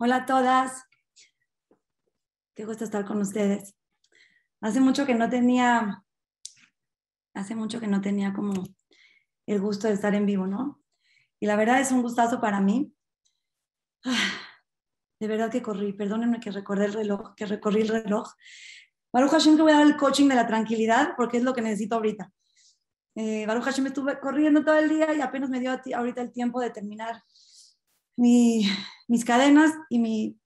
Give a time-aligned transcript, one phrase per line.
[0.00, 0.84] Hola a todas.
[2.54, 3.74] Qué gusto estar con ustedes.
[4.60, 6.04] Hace mucho que no tenía,
[7.34, 8.52] hace mucho que no tenía como
[9.46, 10.80] el gusto de estar en vivo, ¿no?
[11.40, 12.94] Y la verdad es un gustazo para mí.
[15.20, 18.30] De verdad que corrí, perdónenme que recordé el reloj, que recorrí el reloj.
[19.12, 21.60] Baruch Hashem que voy a dar el coaching de la tranquilidad porque es lo que
[21.62, 22.30] necesito ahorita.
[23.16, 26.60] Eh, Baruch Hashem estuve corriendo todo el día y apenas me dio ahorita el tiempo
[26.60, 27.20] de terminar
[28.18, 30.38] mis cadenas y mi,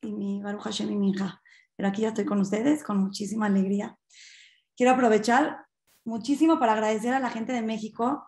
[0.00, 1.42] y mi Baruch Hashem y mi hija.
[1.76, 3.98] Pero aquí ya estoy con ustedes con muchísima alegría.
[4.76, 5.66] Quiero aprovechar
[6.04, 8.26] muchísimo para agradecer a la gente de México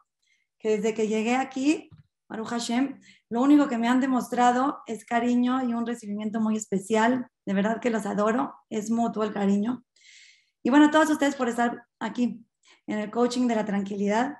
[0.58, 1.88] que desde que llegué aquí,
[2.28, 7.26] Baruch Hashem, lo único que me han demostrado es cariño y un recibimiento muy especial.
[7.46, 9.84] De verdad que los adoro, es mutuo el cariño.
[10.62, 12.44] Y bueno, a todos ustedes por estar aquí
[12.86, 14.36] en el coaching de la tranquilidad,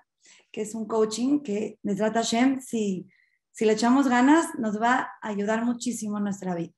[0.53, 3.09] que es un coaching que les trata Hashem si
[3.59, 6.73] si le echamos ganas, nos va a ayudar muchísimo en nuestra vida.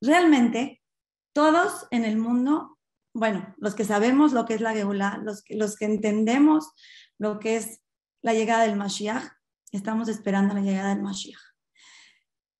[0.00, 0.84] Realmente,
[1.32, 2.78] todos en el mundo,
[3.12, 6.70] bueno, los que sabemos lo que es la Geulá, los los que entendemos
[7.18, 7.80] lo que es
[8.22, 9.24] la llegada del Mashiach,
[9.72, 11.42] estamos esperando la llegada del Mashiach.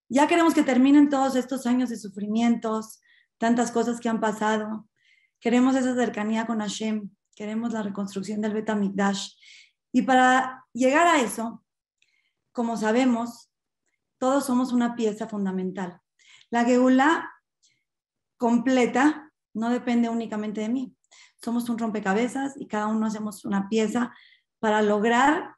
[0.08, 3.00] Ya queremos que terminen todos estos años de sufrimientos,
[3.38, 4.88] tantas cosas que han pasado.
[5.38, 8.68] Queremos esa cercanía con Hashem, queremos la reconstrucción del Bet
[9.92, 11.62] Y para llegar a eso,
[12.56, 13.52] como sabemos,
[14.16, 16.00] todos somos una pieza fundamental.
[16.48, 17.30] La geula
[18.38, 20.96] completa no depende únicamente de mí.
[21.44, 24.14] Somos un rompecabezas y cada uno hacemos una pieza
[24.58, 25.54] para lograr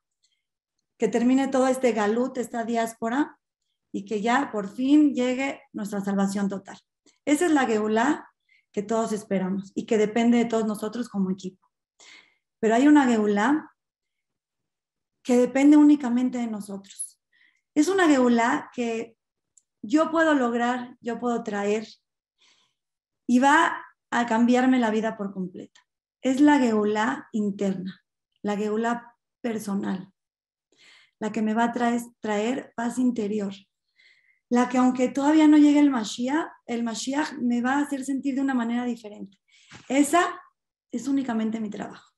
[0.98, 3.38] que termine todo este galut, esta diáspora,
[3.92, 6.80] y que ya por fin llegue nuestra salvación total.
[7.24, 8.28] Esa es la geula
[8.72, 11.64] que todos esperamos y que depende de todos nosotros como equipo.
[12.58, 13.70] Pero hay una geula
[15.28, 17.20] que depende únicamente de nosotros.
[17.74, 19.14] Es una geulá que
[19.82, 21.86] yo puedo lograr, yo puedo traer
[23.26, 25.82] y va a cambiarme la vida por completa.
[26.22, 28.02] Es la geulá interna,
[28.40, 30.10] la geulá personal,
[31.20, 33.52] la que me va a traer, traer paz interior,
[34.48, 38.34] la que aunque todavía no llegue el Mashiach, el Mashiach me va a hacer sentir
[38.34, 39.36] de una manera diferente.
[39.90, 40.40] Esa
[40.90, 42.17] es únicamente mi trabajo.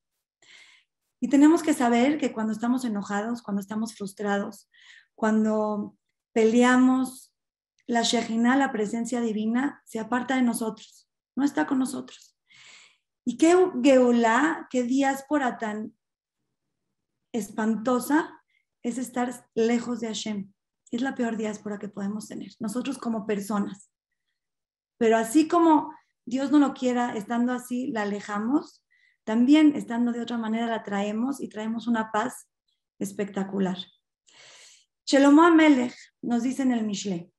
[1.20, 4.70] Y tenemos que saber que cuando estamos enojados, cuando estamos frustrados,
[5.14, 5.96] cuando
[6.32, 7.34] peleamos,
[7.86, 12.38] la Shejina, la presencia divina, se aparta de nosotros, no está con nosotros.
[13.24, 15.94] Y qué geulá, qué diáspora tan
[17.32, 18.40] espantosa
[18.82, 20.52] es estar lejos de Hashem.
[20.90, 23.90] Es la peor diáspora que podemos tener, nosotros como personas.
[24.98, 25.92] Pero así como
[26.24, 28.84] Dios no lo quiera, estando así, la alejamos,
[29.30, 32.48] también estando de otra manera la traemos y traemos una paz
[32.98, 33.76] espectacular.
[35.06, 37.30] Shelomo Amelech nos dice en el Mishle,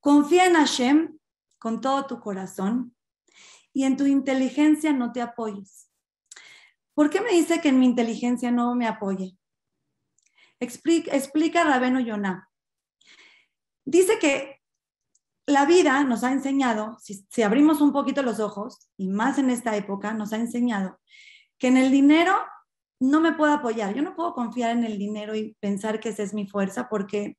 [0.00, 1.18] confía en Hashem
[1.60, 2.96] con todo tu corazón
[3.72, 5.88] y en tu inteligencia no te apoyes.
[6.94, 9.38] ¿Por qué me dice que en mi inteligencia no me apoye?
[10.58, 12.50] Explica, explica Rabeno Yonah.
[13.84, 14.55] Dice que
[15.46, 19.76] la vida nos ha enseñado, si, abrimos un poquito los ojos, y más en esta
[19.76, 20.98] época, nos ha enseñado
[21.58, 22.34] que en el dinero
[23.00, 23.94] no me puedo apoyar.
[23.94, 27.38] Yo no puedo confiar en el dinero y pensar que esa es mi fuerza porque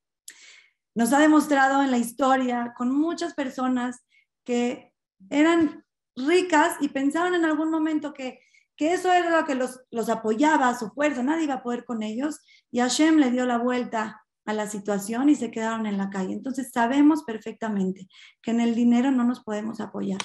[0.94, 4.00] nos ha demostrado en la historia con muchas personas
[4.44, 4.92] que
[5.30, 5.84] eran
[6.16, 8.40] ricas y pensaban en algún momento que,
[8.76, 12.02] que eso era lo que los, los apoyaba, su fuerza, nadie iba a poder con
[12.02, 12.40] ellos.
[12.70, 16.32] Y Hashem le dio la vuelta a la situación y se quedaron en la calle.
[16.32, 18.08] Entonces sabemos perfectamente
[18.40, 20.20] que en el dinero no nos podemos apoyar,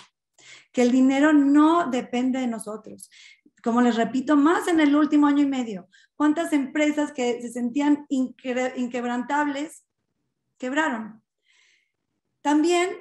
[0.72, 3.10] que el dinero no depende de nosotros.
[3.62, 8.06] Como les repito, más en el último año y medio, ¿cuántas empresas que se sentían
[8.08, 9.86] inquebrantables
[10.58, 11.22] quebraron?
[12.42, 12.92] También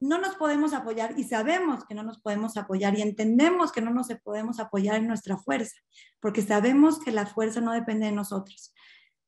[0.00, 3.92] no nos podemos apoyar y sabemos que no nos podemos apoyar y entendemos que no
[3.92, 5.76] nos podemos apoyar en nuestra fuerza,
[6.18, 8.74] porque sabemos que la fuerza no depende de nosotros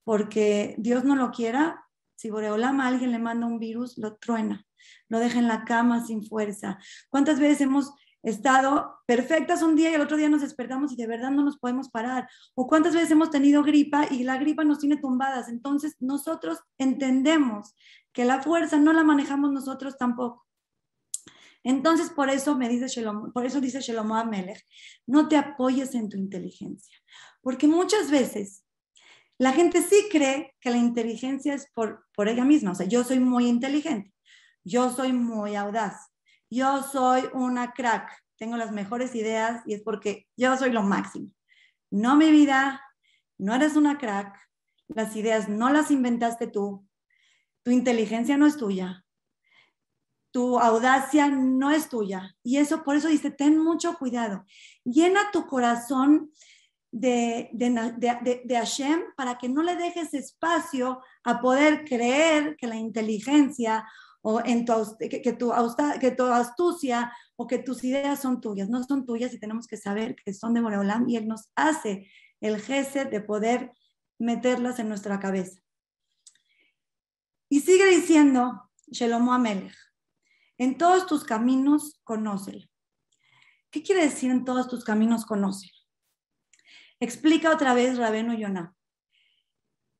[0.08, 1.84] porque Dios no lo quiera,
[2.16, 4.64] si Boreolama alguien le manda un virus, lo truena,
[5.10, 6.78] lo deja en la cama sin fuerza.
[7.10, 11.06] ¿Cuántas veces hemos estado perfectas un día y el otro día nos despertamos y de
[11.06, 12.26] verdad no nos podemos parar?
[12.54, 15.50] ¿O cuántas veces hemos tenido gripa y la gripa nos tiene tumbadas?
[15.50, 17.74] Entonces nosotros entendemos
[18.14, 20.46] que la fuerza no la manejamos nosotros tampoco.
[21.64, 24.66] Entonces, por eso me dice Shalom, por eso dice Shalom Amelech,
[25.06, 26.96] no te apoyes en tu inteligencia,
[27.42, 28.64] porque muchas veces
[29.38, 32.72] la gente sí cree que la inteligencia es por, por ella misma.
[32.72, 34.12] O sea, yo soy muy inteligente,
[34.64, 36.12] yo soy muy audaz,
[36.50, 41.30] yo soy una crack, tengo las mejores ideas y es porque yo soy lo máximo.
[41.90, 42.82] No, mi vida,
[43.38, 44.36] no eres una crack,
[44.88, 46.86] las ideas no las inventaste tú,
[47.62, 49.04] tu inteligencia no es tuya,
[50.32, 52.36] tu audacia no es tuya.
[52.42, 54.44] Y eso, por eso dice, ten mucho cuidado.
[54.84, 56.32] Llena tu corazón
[56.90, 62.76] de, de, de, Hashem para que no le dejes espacio a poder creer que la
[62.76, 63.86] inteligencia
[64.22, 65.52] o en que, tu,
[66.00, 68.68] que tu astucia o que tus ideas son tuyas.
[68.68, 72.10] No son tuyas y tenemos que saber que son de Boreolam y Él nos hace
[72.40, 73.72] el jefe de poder
[74.18, 75.60] meterlas en nuestra cabeza.
[77.48, 79.74] Y sigue diciendo Shelomo Amelech,
[80.58, 82.66] en todos tus caminos conócelo.
[83.70, 85.77] ¿Qué quiere decir en todos tus caminos conócelo?
[87.00, 88.74] Explica otra vez Rabeno Yonah.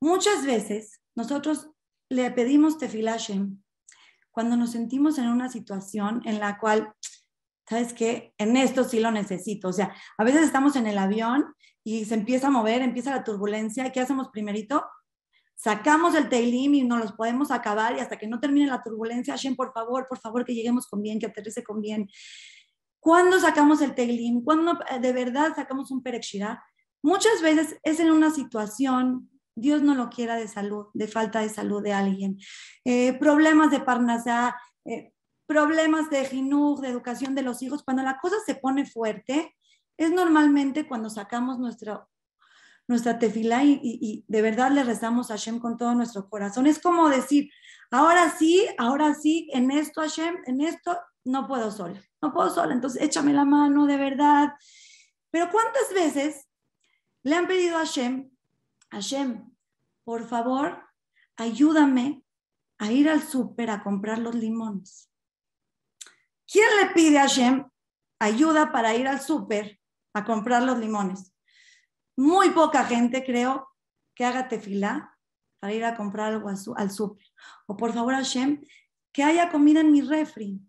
[0.01, 1.69] Muchas veces nosotros
[2.09, 3.61] le pedimos tefilashem
[4.31, 6.93] cuando nos sentimos en una situación en la cual,
[7.67, 8.33] ¿sabes qué?
[8.37, 9.69] En esto sí lo necesito.
[9.69, 11.53] O sea, a veces estamos en el avión
[11.83, 13.91] y se empieza a mover, empieza la turbulencia.
[13.91, 14.85] ¿Qué hacemos primerito?
[15.55, 19.33] Sacamos el teilim y nos los podemos acabar y hasta que no termine la turbulencia,
[19.33, 22.09] Hashem, por favor, por favor, que lleguemos con bien, que aterrice con bien.
[23.01, 24.41] ¿Cuándo sacamos el teilim?
[24.41, 26.63] ¿Cuándo eh, de verdad sacamos un perexirá?
[27.01, 31.49] Muchas veces es en una situación, Dios no lo quiera de salud, de falta de
[31.49, 32.37] salud de alguien,
[32.85, 34.55] eh, problemas de parnasá,
[34.85, 35.13] eh,
[35.45, 37.83] problemas de jinuj, de educación de los hijos.
[37.83, 39.55] Cuando la cosa se pone fuerte,
[39.97, 42.07] es normalmente cuando sacamos nuestra,
[42.87, 46.67] nuestra tefilá y, de verdad le rezamos a Hashem con todo nuestro corazón.
[46.67, 47.49] Es como decir,
[47.91, 52.73] ahora sí, ahora sí, en esto Hashem, en esto no puedo sola, no puedo sola,
[52.73, 54.53] entonces échame la mano de verdad.
[55.31, 56.48] Pero ¿cuántas veces
[57.23, 58.29] le han pedido a Hashem,
[58.91, 59.51] Hashem,
[60.03, 60.83] por favor,
[61.35, 62.23] ayúdame
[62.77, 65.11] a ir al súper a comprar los limones.
[66.51, 67.69] ¿Quién le pide a Hashem
[68.19, 69.79] ayuda para ir al súper
[70.13, 71.33] a comprar los limones?
[72.15, 73.69] Muy poca gente, creo,
[74.15, 75.15] que haga tefilá
[75.59, 77.27] para ir a comprar algo al súper.
[77.67, 78.61] O por favor, Hashem,
[79.11, 80.59] que haya comida en mi refri.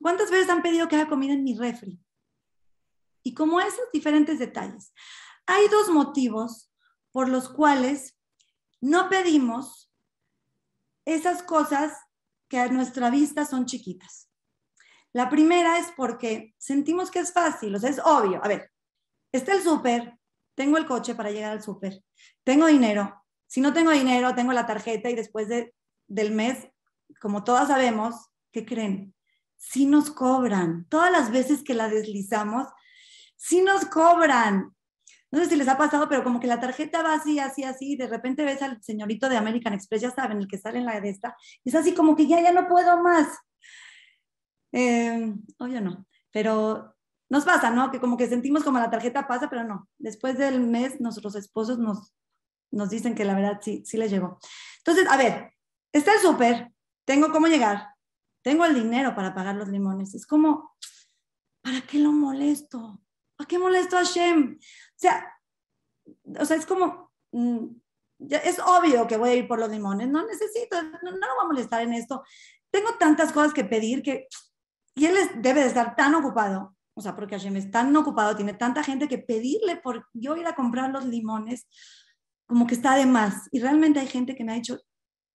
[0.00, 2.00] ¿Cuántas veces han pedido que haya comida en mi refri?
[3.22, 4.92] Y como esos diferentes detalles.
[5.46, 6.72] Hay dos motivos
[7.10, 8.18] por los cuales
[8.80, 9.92] no pedimos
[11.04, 11.92] esas cosas
[12.48, 14.28] que a nuestra vista son chiquitas.
[15.12, 18.42] La primera es porque sentimos que es fácil, o sea, es obvio.
[18.42, 18.70] A ver,
[19.30, 20.18] está el súper,
[20.54, 22.02] tengo el coche para llegar al súper,
[22.44, 23.22] tengo dinero.
[23.46, 26.68] Si no tengo dinero, tengo la tarjeta y después del mes,
[27.20, 29.14] como todas sabemos, ¿qué creen?
[29.56, 30.86] Si nos cobran.
[30.88, 32.66] Todas las veces que la deslizamos,
[33.36, 34.74] si nos cobran
[35.32, 37.92] no sé si les ha pasado, pero como que la tarjeta va así, así, así,
[37.92, 40.84] y de repente ves al señorito de American Express, ya saben, el que sale en
[40.84, 43.38] la de esta, y es así como que ya, ya no puedo más.
[44.72, 46.94] Eh, obvio no, pero
[47.30, 47.90] nos pasa, ¿no?
[47.90, 49.88] Que como que sentimos como la tarjeta pasa, pero no.
[49.98, 52.14] Después del mes, nuestros esposos nos,
[52.70, 54.38] nos dicen que la verdad sí, sí les llegó.
[54.78, 55.54] Entonces, a ver,
[55.92, 56.72] está el súper,
[57.06, 57.88] tengo cómo llegar,
[58.42, 60.14] tengo el dinero para pagar los limones.
[60.14, 60.74] Es como,
[61.62, 63.01] ¿para qué lo molesto?
[63.42, 64.56] ¿Para qué molesto a Shem?
[64.94, 65.26] sea,
[66.38, 67.66] o sea, es como, mm,
[68.20, 71.44] es obvio que voy a ir por los limones, no necesito, no, no lo voy
[71.44, 72.22] a molestar en esto.
[72.70, 74.28] Tengo tantas cosas que pedir que,
[74.94, 78.54] y él debe de estar tan ocupado, o sea, porque Hashem es tan ocupado, tiene
[78.54, 81.66] tanta gente que pedirle por yo ir a comprar los limones,
[82.46, 83.48] como que está de más.
[83.50, 84.78] Y realmente hay gente que me ha dicho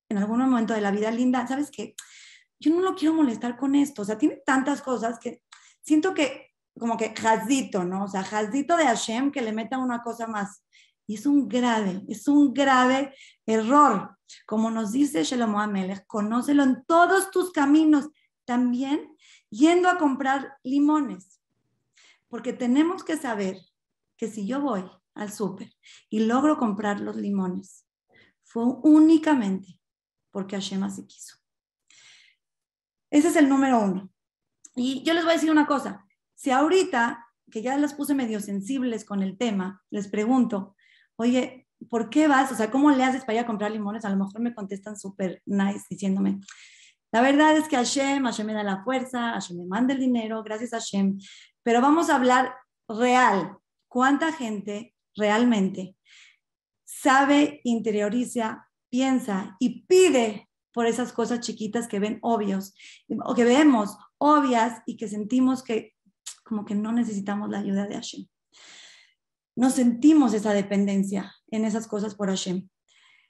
[0.08, 1.94] en algún momento de la vida, linda, ¿sabes qué?
[2.58, 5.42] Yo no lo quiero molestar con esto, o sea, tiene tantas cosas que
[5.82, 6.47] siento que
[6.78, 8.06] como que jazdito, ¿no?
[8.06, 10.64] O sea, jazdito de Hashem que le meta una cosa más.
[11.06, 13.14] Y es un grave, es un grave
[13.46, 14.18] error.
[14.46, 18.10] Como nos dice Shlomo Amelech, conócelo en todos tus caminos,
[18.46, 19.16] también
[19.50, 21.40] yendo a comprar limones.
[22.28, 23.58] Porque tenemos que saber
[24.18, 25.72] que si yo voy al súper
[26.10, 27.86] y logro comprar los limones,
[28.44, 29.80] fue únicamente
[30.32, 31.38] porque Hashem así quiso.
[33.10, 34.10] Ese es el número uno.
[34.76, 36.07] Y yo les voy a decir una cosa,
[36.38, 40.76] si ahorita, que ya las puse medio sensibles con el tema, les pregunto,
[41.16, 42.52] oye, ¿por qué vas?
[42.52, 44.06] O sea, ¿cómo le haces para ir a comprar limones?
[44.06, 46.40] A lo mejor me contestan súper nice diciéndome,
[47.12, 50.44] la verdad es que Hashem, Hashem me da la fuerza, Hashem me manda el dinero,
[50.44, 51.18] gracias a Hashem.
[51.64, 52.54] Pero vamos a hablar
[52.88, 53.58] real.
[53.88, 55.96] ¿Cuánta gente realmente
[56.86, 62.76] sabe, interioriza, piensa y pide por esas cosas chiquitas que ven obvios
[63.26, 65.97] o que vemos obvias y que sentimos que
[66.48, 68.26] como que no necesitamos la ayuda de Hashem.
[69.56, 72.70] No sentimos esa dependencia en esas cosas por Hashem.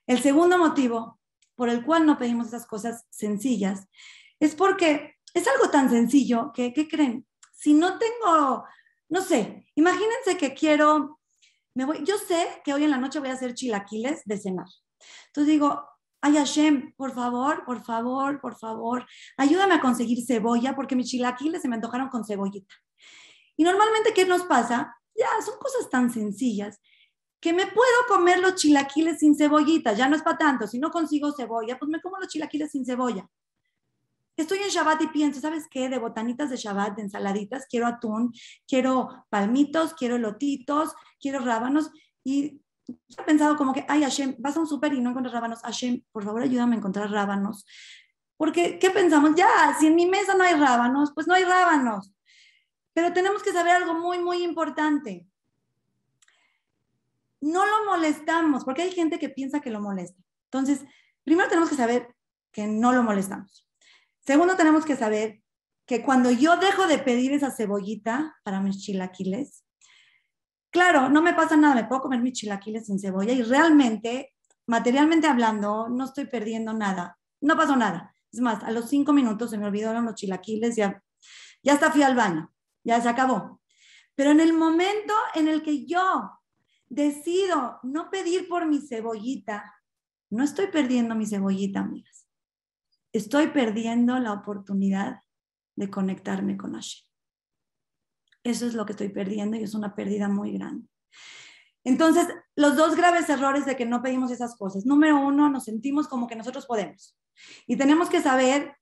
[0.08, 1.20] El segundo motivo
[1.56, 3.88] por el cual no pedimos esas cosas sencillas
[4.40, 7.26] es porque es algo tan sencillo que, ¿qué creen?
[7.52, 8.64] Si no tengo,
[9.10, 11.20] no sé, imagínense que quiero,
[11.74, 14.68] me voy, yo sé que hoy en la noche voy a hacer chilaquiles de cenar.
[15.28, 15.84] Entonces digo,
[16.22, 19.06] ay Hashem, por favor, por favor, por favor,
[19.38, 22.76] ayúdame a conseguir cebolla porque mis chilaquiles se me antojaron con cebollita.
[23.58, 24.96] Y normalmente, ¿qué nos pasa?
[25.16, 26.80] Ya, son cosas tan sencillas
[27.40, 30.90] que me puedo comer los chilaquiles sin cebollita, ya no es para tanto, si no
[30.90, 33.30] consigo cebolla, pues me como los chilaquiles sin cebolla.
[34.36, 35.90] Estoy en Shabbat y pienso, ¿sabes qué?
[35.90, 38.32] De botanitas de Shabbat, de ensaladitas, quiero atún,
[38.68, 41.90] quiero palmitos, quiero lotitos, quiero rábanos.
[42.24, 45.62] Y he pensado como que, ay, Hashem, vas a un súper y no encuentras rábanos.
[45.62, 47.66] Hashem, por favor, ayúdame a encontrar rábanos.
[48.38, 49.32] Porque, ¿qué pensamos?
[49.36, 49.48] Ya,
[49.80, 52.14] si en mi mesa no hay rábanos, pues no hay rábanos.
[52.98, 55.28] Pero tenemos que saber algo muy, muy importante.
[57.40, 60.20] No lo molestamos, porque hay gente que piensa que lo molesta.
[60.46, 60.84] Entonces,
[61.24, 62.16] primero tenemos que saber
[62.52, 63.70] que no lo molestamos.
[64.26, 65.44] Segundo, tenemos que saber
[65.86, 69.64] que cuando yo dejo de pedir esa cebollita para mis chilaquiles,
[70.72, 74.34] claro, no me pasa nada, me puedo comer mis chilaquiles sin cebolla y realmente,
[74.66, 78.12] materialmente hablando, no estoy perdiendo nada, no pasó nada.
[78.32, 81.04] Es más, a los cinco minutos se me olvidaron los chilaquiles, ya,
[81.62, 82.52] ya hasta fui al baño,
[82.84, 83.62] ya se acabó.
[84.16, 86.32] Pero en el momento en el que yo
[86.90, 89.74] decido no pedir por mi cebollita,
[90.30, 92.28] no estoy perdiendo mi cebollita, amigas.
[93.14, 95.22] Estoy perdiendo la oportunidad
[95.76, 97.06] de conectarme con Hashem.
[98.44, 100.88] Eso es lo que estoy perdiendo y es una pérdida muy grande.
[101.84, 104.86] Entonces, los dos graves errores de que no pedimos esas cosas.
[104.86, 107.18] Número uno, nos sentimos como que nosotros podemos.
[107.66, 108.76] Y tenemos que saber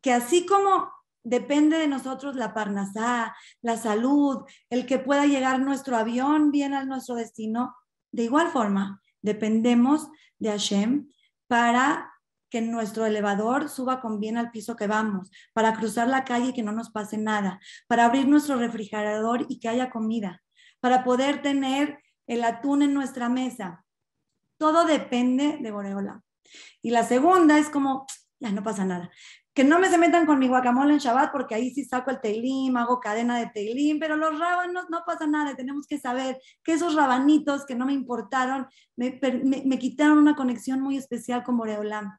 [0.00, 0.92] que así como
[1.24, 6.84] depende de nosotros la parnasá, la salud, el que pueda llegar nuestro avión bien a
[6.84, 7.74] nuestro destino.
[8.10, 11.08] De igual forma, dependemos de Hashem
[11.46, 12.12] para
[12.50, 16.52] que nuestro elevador suba con bien al piso que vamos, para cruzar la calle y
[16.52, 20.42] que no nos pase nada, para abrir nuestro refrigerador y que haya comida,
[20.80, 23.84] para poder tener el atún en nuestra mesa.
[24.58, 26.22] Todo depende de Boreola.
[26.82, 28.06] Y la segunda es como,
[28.38, 29.10] ya no pasa nada
[29.54, 32.20] que no me se metan con mi guacamole en Shabbat porque ahí sí saco el
[32.20, 36.72] teilim, hago cadena de teilim, pero los rábanos no pasa nada, tenemos que saber que
[36.72, 38.66] esos rabanitos que no me importaron
[38.96, 39.20] me,
[39.64, 42.16] me, quitaron una conexión muy especial con Boreolam.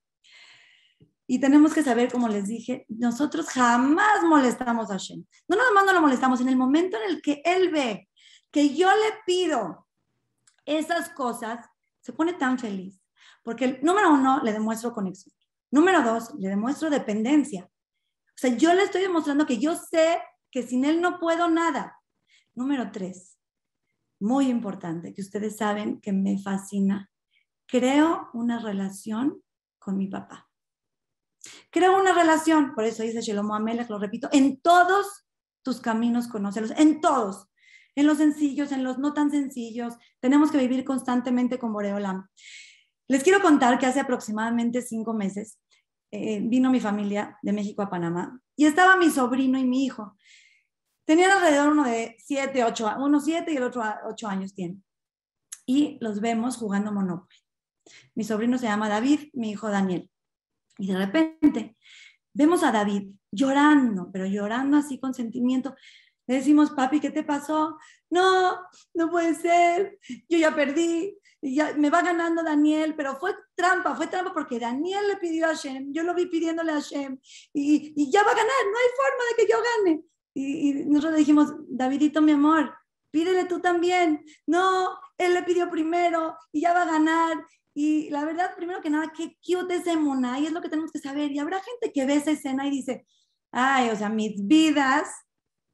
[1.26, 5.24] Y tenemos que saber, como les dije, nosotros jamás molestamos a Hashem.
[5.48, 8.10] No nada más no lo molestamos, en el momento en el que Él ve
[8.52, 9.88] que yo le pido
[10.66, 11.66] esas cosas,
[12.02, 13.02] se pone tan feliz.
[13.42, 15.34] Porque, número uno, le demuestro conexión.
[15.74, 17.64] Número dos, le demuestro dependencia.
[17.64, 22.00] O sea, yo le estoy demostrando que yo sé que sin él no puedo nada.
[22.54, 23.40] Número tres,
[24.20, 27.10] muy importante, que ustedes saben que me fascina.
[27.66, 29.42] Creo una relación
[29.80, 30.48] con mi papá.
[31.72, 35.26] Creo una relación, por eso dice Shelomo Amelech, lo repito, en todos
[35.64, 37.48] tus caminos conócelos, en todos,
[37.96, 39.96] en los sencillos, en los no tan sencillos.
[40.20, 42.28] Tenemos que vivir constantemente con Boreolam.
[43.08, 45.58] Les quiero contar que hace aproximadamente cinco meses
[46.16, 50.16] eh, vino mi familia de México a Panamá y estaba mi sobrino y mi hijo.
[51.06, 54.78] Tenían alrededor uno de siete, ocho, uno siete y el otro ocho años tiene.
[55.66, 57.36] Y los vemos jugando Monopoly.
[58.14, 60.08] Mi sobrino se llama David, mi hijo Daniel.
[60.78, 61.78] Y de repente
[62.32, 65.76] vemos a David llorando, pero llorando así con sentimiento.
[66.28, 67.80] Le decimos, papi, ¿qué te pasó?
[68.12, 68.56] No,
[68.94, 69.98] no puede ser,
[70.30, 75.08] yo ya perdí, ya me va ganando Daniel, pero fue trampa, fue trampa porque Daniel
[75.08, 77.20] le pidió a Hashem, yo lo vi pidiéndole a Hashem
[77.54, 80.04] y, y ya va a ganar, no hay forma de que yo gane.
[80.34, 82.74] Y, y nosotros le dijimos, Davidito, mi amor,
[83.12, 84.26] pídele tú también.
[84.48, 87.38] No, él le pidió primero y ya va a ganar.
[87.76, 90.92] Y la verdad, primero que nada, qué cute ese Mona, y es lo que tenemos
[90.92, 91.32] que saber.
[91.32, 93.06] Y habrá gente que ve esa escena y dice,
[93.52, 95.10] ay, o sea, mis vidas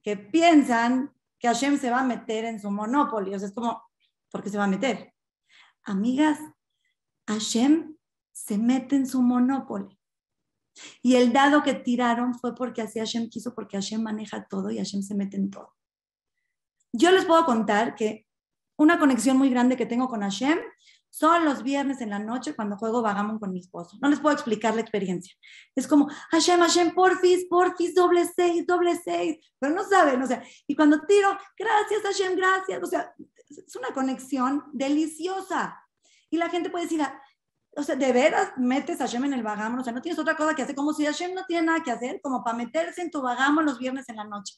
[0.01, 3.35] que piensan que Hashem se va a meter en su monopolio.
[3.35, 3.81] O sea, es como,
[4.29, 5.13] ¿por qué se va a meter?
[5.89, 6.39] Amigas,
[7.27, 7.95] Hashem
[8.31, 9.97] se mete en su monopolio.
[11.01, 14.77] Y el dado que tiraron fue porque así Hashem quiso, porque Hashem maneja todo y
[14.77, 15.75] Hashem se mete en todo.
[16.93, 18.27] Yo les puedo contar que
[18.77, 20.59] una conexión muy grande que tengo con Hashem
[21.09, 23.97] son los viernes en la noche cuando juego Vagamon con mi esposo.
[23.99, 25.35] No les puedo explicar la experiencia.
[25.75, 29.37] Es como, Hashem, Hashem, porfis, porfis, doble seis, doble seis.
[29.59, 32.83] Pero no saben, o sea, y cuando tiro, gracias Hashem, gracias.
[32.83, 33.13] O sea,
[33.49, 35.79] es una conexión deliciosa.
[36.29, 37.01] Y la gente puede decir,
[37.75, 40.35] o sea, de veras metes a Hashem en el Vagamon, o sea, no tienes otra
[40.35, 43.11] cosa que hacer, como si Hashem no tiene nada que hacer, como para meterse en
[43.11, 44.55] tu Vagamon los viernes en la noche.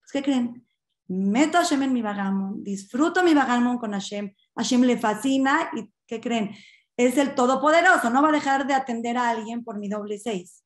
[0.00, 0.66] Pues, ¿Qué creen?
[1.08, 5.92] Meto a Hashem en mi Vagamon, disfruto mi Vagamon con Hashem, Hashem le fascina y
[6.06, 6.54] ¿qué creen?
[6.96, 10.64] Es el todopoderoso, no va a dejar de atender a alguien por mi doble seis.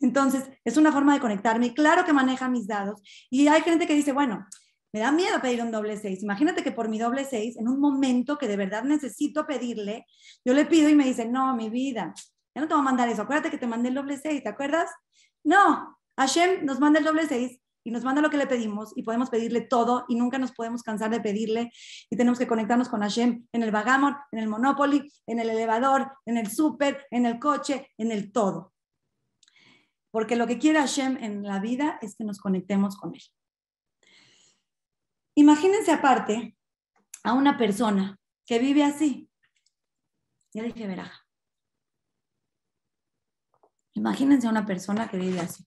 [0.00, 1.72] Entonces, es una forma de conectarme.
[1.74, 3.00] Claro que maneja mis dados.
[3.30, 4.44] Y hay gente que dice, bueno,
[4.92, 6.22] me da miedo pedir un doble seis.
[6.22, 10.06] Imagínate que por mi doble seis, en un momento que de verdad necesito pedirle,
[10.44, 12.14] yo le pido y me dice, no, mi vida,
[12.54, 14.48] ya no te voy a mandar eso, acuérdate que te mandé el doble seis, ¿te
[14.50, 14.90] acuerdas?
[15.44, 19.02] No, Hashem nos manda el doble seis y nos manda lo que le pedimos y
[19.02, 21.72] podemos pedirle todo y nunca nos podemos cansar de pedirle
[22.10, 26.12] y tenemos que conectarnos con Hashem en el Vagamon, en el Monopoly, en el elevador,
[26.26, 28.72] en el súper, en el coche, en el todo.
[30.10, 33.22] Porque lo que quiere Hashem en la vida es que nos conectemos con Él.
[35.34, 36.56] Imagínense aparte
[37.22, 39.28] a una persona que vive así.
[40.52, 41.26] Ya dije veraja.
[43.94, 45.64] Imagínense a una persona que vive así.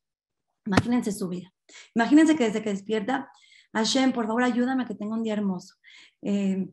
[0.66, 1.52] Imagínense su vida.
[1.94, 3.32] Imagínense que desde que despierta,
[3.74, 5.76] Hashem, por favor, ayúdame que tenga un día hermoso.
[6.22, 6.68] Eh,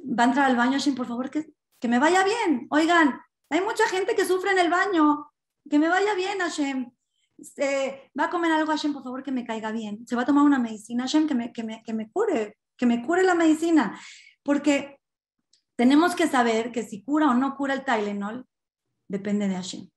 [0.00, 1.46] va a entrar al baño, Hashem, por favor, que,
[1.80, 2.66] que me vaya bien.
[2.70, 5.30] Oigan, hay mucha gente que sufre en el baño.
[5.68, 6.95] Que me vaya bien, Hashem.
[7.56, 10.06] Eh, va a comer algo, Hashem, por favor, que me caiga bien.
[10.06, 12.86] Se va a tomar una medicina, Hashem, que me, que me, que me cure, que
[12.86, 13.98] me cure la medicina.
[14.42, 14.98] Porque
[15.76, 18.46] tenemos que saber que si cura o no cura el Tylenol,
[19.08, 19.88] depende de Hashem.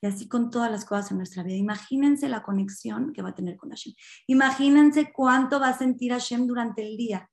[0.00, 1.56] Y así con todas las cosas en nuestra vida.
[1.56, 3.94] Imagínense la conexión que va a tener con Hashem.
[4.26, 7.30] Imagínense cuánto va a sentir Hashem durante el día.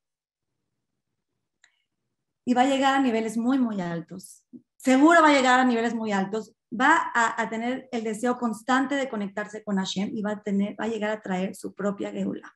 [2.45, 4.43] Y va a llegar a niveles muy, muy altos.
[4.77, 6.53] Seguro va a llegar a niveles muy altos.
[6.69, 10.85] Va a, tener el deseo constante de conectarse con Hashem y va a, tener, va
[10.85, 12.53] a llegar a traer su propia geula.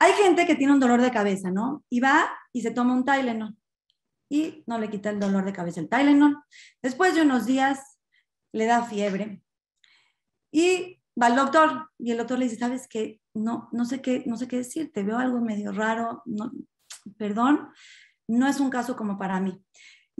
[0.00, 1.84] Hay gente que tiene un dolor de cabeza, ¿no?
[1.88, 3.56] Y va y se toma un Tylenol
[4.30, 6.42] y no le quita el dolor de cabeza el Tylenol.
[6.82, 7.98] Después de unos días
[8.52, 9.42] le da fiebre
[10.50, 13.20] y va al doctor y el doctor le dice, ¿sabes qué?
[13.34, 16.50] No, no sé qué, no sé qué decirte, veo algo medio raro, no,
[17.16, 17.68] perdón,
[18.28, 19.62] no es un caso como para mí.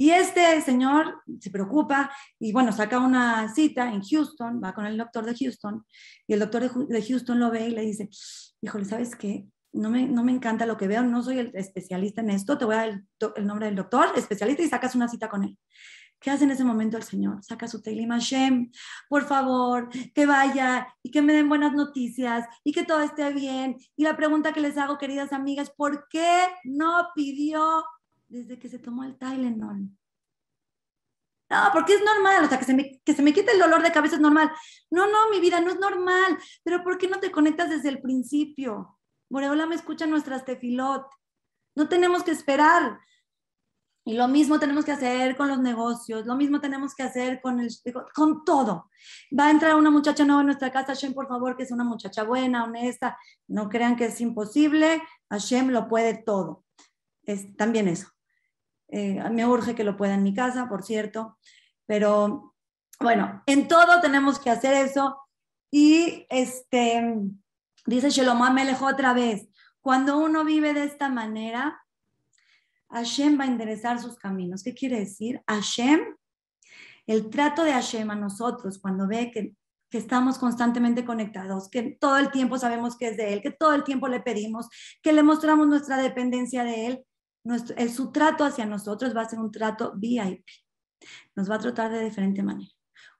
[0.00, 4.96] Y este señor se preocupa y bueno, saca una cita en Houston, va con el
[4.96, 5.84] doctor de Houston
[6.26, 8.08] y el doctor de Houston lo ve y le dice,
[8.62, 9.44] híjole, ¿sabes qué?
[9.74, 12.64] No me, no me encanta lo que veo, no soy el especialista en esto, te
[12.64, 13.04] voy a dar el,
[13.36, 15.58] el nombre del doctor, especialista, y sacas una cita con él.
[16.18, 17.44] ¿Qué hace en ese momento el Señor?
[17.44, 18.72] Saca su Teilim Hashem,
[19.06, 23.76] por favor, que vaya y que me den buenas noticias y que todo esté bien.
[23.96, 27.84] Y la pregunta que les hago, queridas amigas, ¿por qué no pidió
[28.30, 29.90] desde que se tomó el Tylenol?
[31.50, 33.82] No, porque es normal, o sea, que se, me, que se me quite el dolor
[33.82, 34.52] de cabeza es normal.
[34.88, 38.00] No, no, mi vida no es normal, pero ¿por qué no te conectas desde el
[38.00, 38.98] principio?
[39.28, 41.06] Boreola me escucha nuestras tefilot.
[41.74, 43.00] No tenemos que esperar.
[44.04, 47.60] Y lo mismo tenemos que hacer con los negocios, lo mismo tenemos que hacer con,
[47.60, 47.68] el,
[48.14, 48.90] con todo.
[49.38, 51.84] Va a entrar una muchacha nueva en nuestra casa, Hashem, por favor, que es una
[51.84, 53.18] muchacha buena, honesta.
[53.48, 56.64] No crean que es imposible, Hashem lo puede todo.
[57.24, 58.08] Es también eso.
[58.90, 61.38] Eh, me urge que lo pueda en mi casa, por cierto.
[61.86, 62.54] Pero
[62.98, 65.18] bueno, en todo tenemos que hacer eso.
[65.70, 67.16] Y este,
[67.86, 69.48] dice Shalom Amelech otra vez,
[69.80, 71.80] cuando uno vive de esta manera,
[72.90, 74.62] Hashem va a enderezar sus caminos.
[74.62, 75.42] ¿Qué quiere decir?
[75.46, 76.00] Hashem,
[77.06, 79.54] el trato de Hashem a nosotros cuando ve que,
[79.92, 83.82] estamos constantemente conectados, que todo el tiempo sabemos que es de Él, que todo el
[83.82, 84.68] tiempo le pedimos,
[85.02, 87.04] que le mostramos nuestra dependencia de Él,
[87.44, 90.46] nuestro, el, su trato hacia nosotros va a ser un trato VIP.
[91.34, 92.70] Nos va a tratar de diferente manera.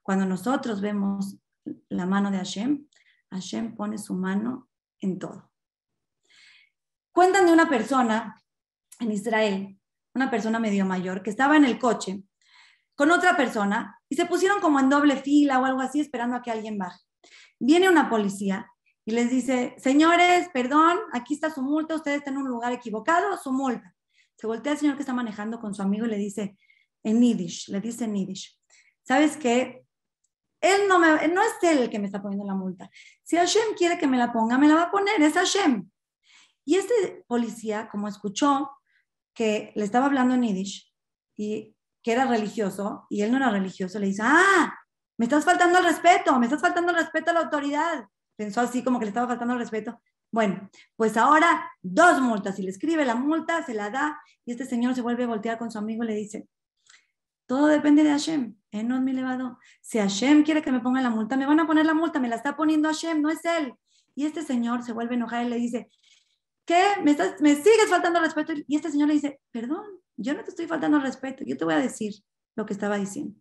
[0.01, 1.37] Cuando nosotros vemos
[1.89, 2.87] la mano de Hashem,
[3.31, 5.51] Hashem pone su mano en todo.
[7.11, 8.41] Cuentan de una persona
[8.99, 9.79] en Israel,
[10.13, 12.23] una persona medio mayor, que estaba en el coche
[12.95, 16.41] con otra persona y se pusieron como en doble fila o algo así esperando a
[16.41, 16.99] que alguien baje.
[17.59, 18.67] Viene una policía
[19.05, 23.37] y les dice, señores, perdón, aquí está su multa, ustedes están en un lugar equivocado,
[23.37, 23.95] su multa.
[24.41, 26.57] Se voltea el señor que está manejando con su amigo y le dice
[27.03, 28.59] en Yiddish, le dice en Yiddish,
[29.03, 29.85] ¿sabes qué?
[30.59, 32.89] Él no, me, no es él el que me está poniendo la multa.
[33.21, 35.87] Si Hashem quiere que me la ponga, me la va a poner, es Hashem.
[36.65, 38.71] Y este policía, como escuchó
[39.35, 40.91] que le estaba hablando en Yiddish
[41.37, 44.73] y que era religioso y él no era religioso, le dice, ah,
[45.17, 48.05] me estás faltando el respeto, me estás faltando el respeto a la autoridad.
[48.35, 50.01] Pensó así como que le estaba faltando el respeto.
[50.31, 52.57] Bueno, pues ahora dos multas.
[52.59, 55.57] Y le escribe la multa, se la da y este señor se vuelve a voltear
[55.57, 56.47] con su amigo y le dice,
[57.45, 58.55] todo depende de Hashem.
[58.71, 59.59] Él no es mi elevado.
[59.81, 62.29] Si Hashem quiere que me ponga la multa, me van a poner la multa, me
[62.29, 63.73] la está poniendo Hashem, no es él.
[64.15, 65.89] Y este señor se vuelve a y le dice,
[66.65, 66.81] ¿qué?
[67.03, 68.53] ¿Me, estás, me sigues faltando respeto?
[68.67, 69.83] Y este señor le dice, perdón,
[70.15, 72.13] yo no te estoy faltando respeto, yo te voy a decir
[72.55, 73.40] lo que estaba diciendo.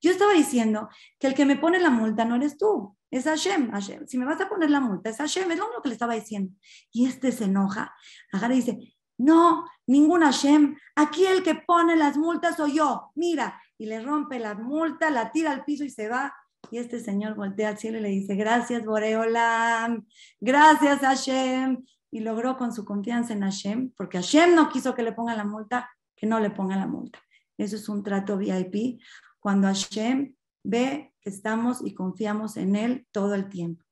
[0.00, 3.70] Yo estaba diciendo que el que me pone la multa no eres tú, es Hashem.
[3.70, 4.06] Hashem.
[4.06, 6.14] Si me vas a poner la multa, es Hashem, es lo único que le estaba
[6.14, 6.52] diciendo.
[6.92, 7.94] Y este se enoja,
[8.32, 13.60] agarra y dice, no, ningún Hashem, aquí el que pone las multas soy yo, mira,
[13.78, 16.34] y le rompe la multa, la tira al piso y se va.
[16.70, 20.06] Y este señor voltea al cielo y le dice, gracias Boreolam,
[20.40, 25.12] gracias Hashem, y logró con su confianza en Hashem, porque Hashem no quiso que le
[25.12, 27.20] ponga la multa, que no le ponga la multa.
[27.56, 29.00] Eso es un trato VIP
[29.46, 33.84] cuando Hashem ve que estamos y confiamos en Él todo el tiempo.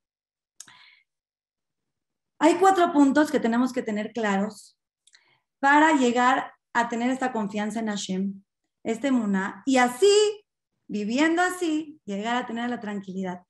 [2.41, 4.77] Hay cuatro puntos que tenemos que tener claros
[5.61, 8.43] para llegar a tener esta confianza en Hashem,
[8.83, 10.45] este Muná, y así,
[10.89, 13.43] viviendo así, llegar a tener la tranquilidad.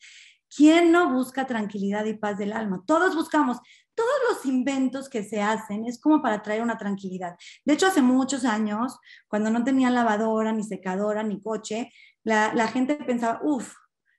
[0.55, 2.83] ¿Quién no busca tranquilidad y paz del alma?
[2.87, 3.61] Todos buscamos.
[3.95, 7.37] Todos los inventos que se hacen es como para traer una tranquilidad.
[7.65, 11.91] De hecho, hace muchos años, cuando no tenía lavadora, ni secadora, ni coche,
[12.25, 13.75] la, gente pensaba, uff,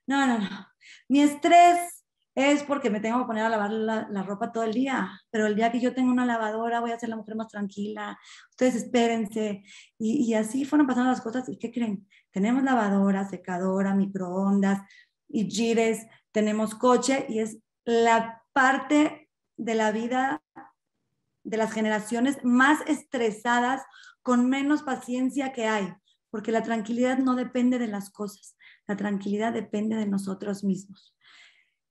[0.06, 0.66] no, no, no,
[1.08, 2.04] mi estrés
[2.36, 5.56] es porque me tengo que poner a lavar la, ropa todo el día, pero el
[5.56, 8.18] día que yo tengo una lavadora voy a ser la mujer más tranquila,
[8.50, 9.62] ustedes espérense.
[9.98, 11.48] Y, y así fueron pasando las cosas.
[11.48, 12.06] ¿Y qué creen?
[12.30, 14.82] Tenemos lavadora, secadora, microondas
[15.28, 19.25] y gires, tenemos coche y es la parte
[19.56, 20.42] de la vida
[21.44, 23.82] de las generaciones más estresadas,
[24.22, 25.94] con menos paciencia que hay,
[26.30, 28.56] porque la tranquilidad no depende de las cosas,
[28.88, 31.14] la tranquilidad depende de nosotros mismos.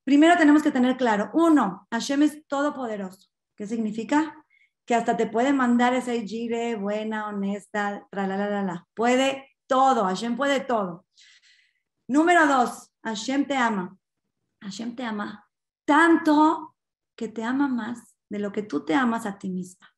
[0.04, 3.30] Primero tenemos que tener claro, uno, Hashem es todopoderoso.
[3.56, 4.44] ¿Qué significa?
[4.84, 10.04] Que hasta te puede mandar esa gire buena, honesta, tra la, la, la, Puede todo,
[10.04, 11.06] Hashem puede todo.
[12.08, 13.96] Número dos, Hashem te ama.
[14.60, 15.46] Hashem te ama
[15.86, 16.75] tanto
[17.16, 19.88] que te ama más de lo que tú te amas a ti misma.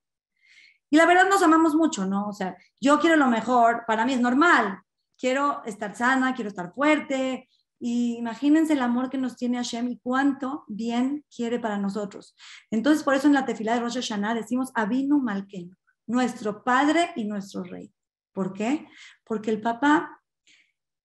[0.90, 2.28] Y la verdad nos amamos mucho, ¿no?
[2.28, 4.80] O sea, yo quiero lo mejor, para mí es normal.
[5.18, 7.48] Quiero estar sana, quiero estar fuerte,
[7.80, 12.34] y imagínense el amor que nos tiene Hashem y cuánto bien quiere para nosotros.
[12.70, 15.76] Entonces, por eso en la tefila de Rosh Hashanah decimos Avinu Malkenu,
[16.06, 17.92] nuestro Padre y nuestro Rey.
[18.32, 18.88] ¿Por qué?
[19.24, 20.20] Porque el papá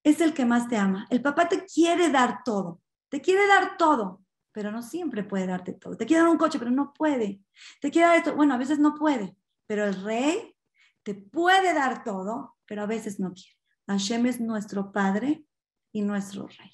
[0.04, 1.06] es el que más te ama.
[1.10, 4.23] El papá te quiere dar todo, te quiere dar todo,
[4.54, 5.98] pero no siempre puede darte todo.
[5.98, 7.42] Te quiere dar un coche, pero no puede.
[7.82, 9.36] Te quiere dar esto, bueno, a veces no puede,
[9.68, 10.56] pero el Rey
[11.04, 13.58] te puede dar todo, pero a veces no quiere.
[13.88, 15.44] Hashem es nuestro Padre
[15.92, 16.72] y nuestro Rey.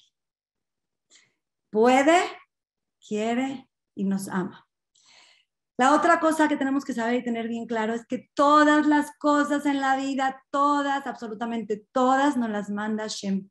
[1.70, 2.20] Puede,
[3.06, 4.68] quiere y nos ama.
[5.76, 9.16] La otra cosa que tenemos que saber y tener bien claro es que todas las
[9.16, 13.48] cosas en la vida, todas, absolutamente todas, nos las manda Shem.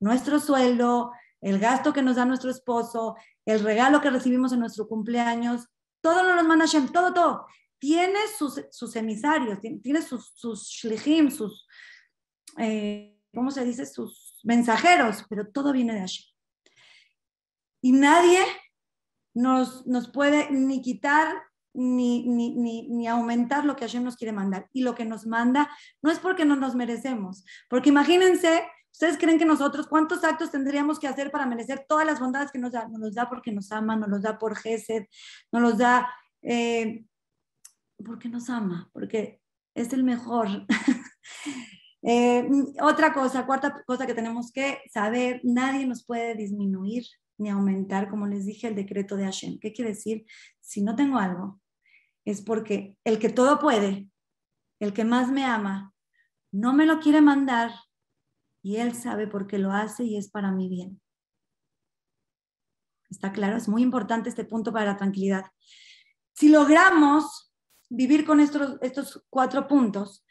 [0.00, 3.14] Nuestro sueldo, el gasto que nos da nuestro esposo,
[3.46, 5.66] el regalo que recibimos en nuestro cumpleaños,
[6.02, 7.46] todo nos lo manda Shem, todo, todo.
[7.78, 10.68] Tiene sus, emisarios, tiene, sus, sus
[11.30, 11.66] sus,
[12.58, 13.86] eh, ¿cómo se dice?
[13.86, 16.24] Sus mensajeros, pero todo viene de allí.
[17.82, 18.40] Y nadie
[19.34, 21.34] nos, nos puede ni quitar
[21.76, 24.68] ni, ni, ni, aumentar lo que Hashem nos quiere mandar.
[24.72, 25.70] Y lo que nos manda
[26.02, 30.98] no es porque no nos merecemos, porque imagínense, ustedes creen que nosotros, ¿cuántos actos tendríamos
[30.98, 32.88] que hacer para merecer todas las bondades que nos da?
[32.88, 35.04] Nos los da porque nos ama, nos los da por Gesed,
[35.52, 36.08] nos los da
[36.40, 37.04] eh,
[38.02, 39.42] porque nos ama, porque
[39.74, 40.48] es el mejor.
[42.08, 42.48] Eh,
[42.82, 47.04] otra cosa, cuarta cosa que tenemos que saber, nadie nos puede disminuir
[47.36, 49.58] ni aumentar, como les dije, el decreto de Hashem.
[49.58, 50.24] ¿Qué quiere decir?
[50.60, 51.60] Si no tengo algo,
[52.24, 54.08] es porque el que todo puede,
[54.78, 55.94] el que más me ama,
[56.52, 57.72] no me lo quiere mandar
[58.66, 61.00] y él sabe por qué lo hace y es para mi bien.
[63.08, 63.56] ¿Está claro?
[63.56, 65.44] Es muy importante este punto para la tranquilidad.
[66.32, 67.54] Si logramos
[67.88, 70.26] vivir con estos, estos cuatro puntos,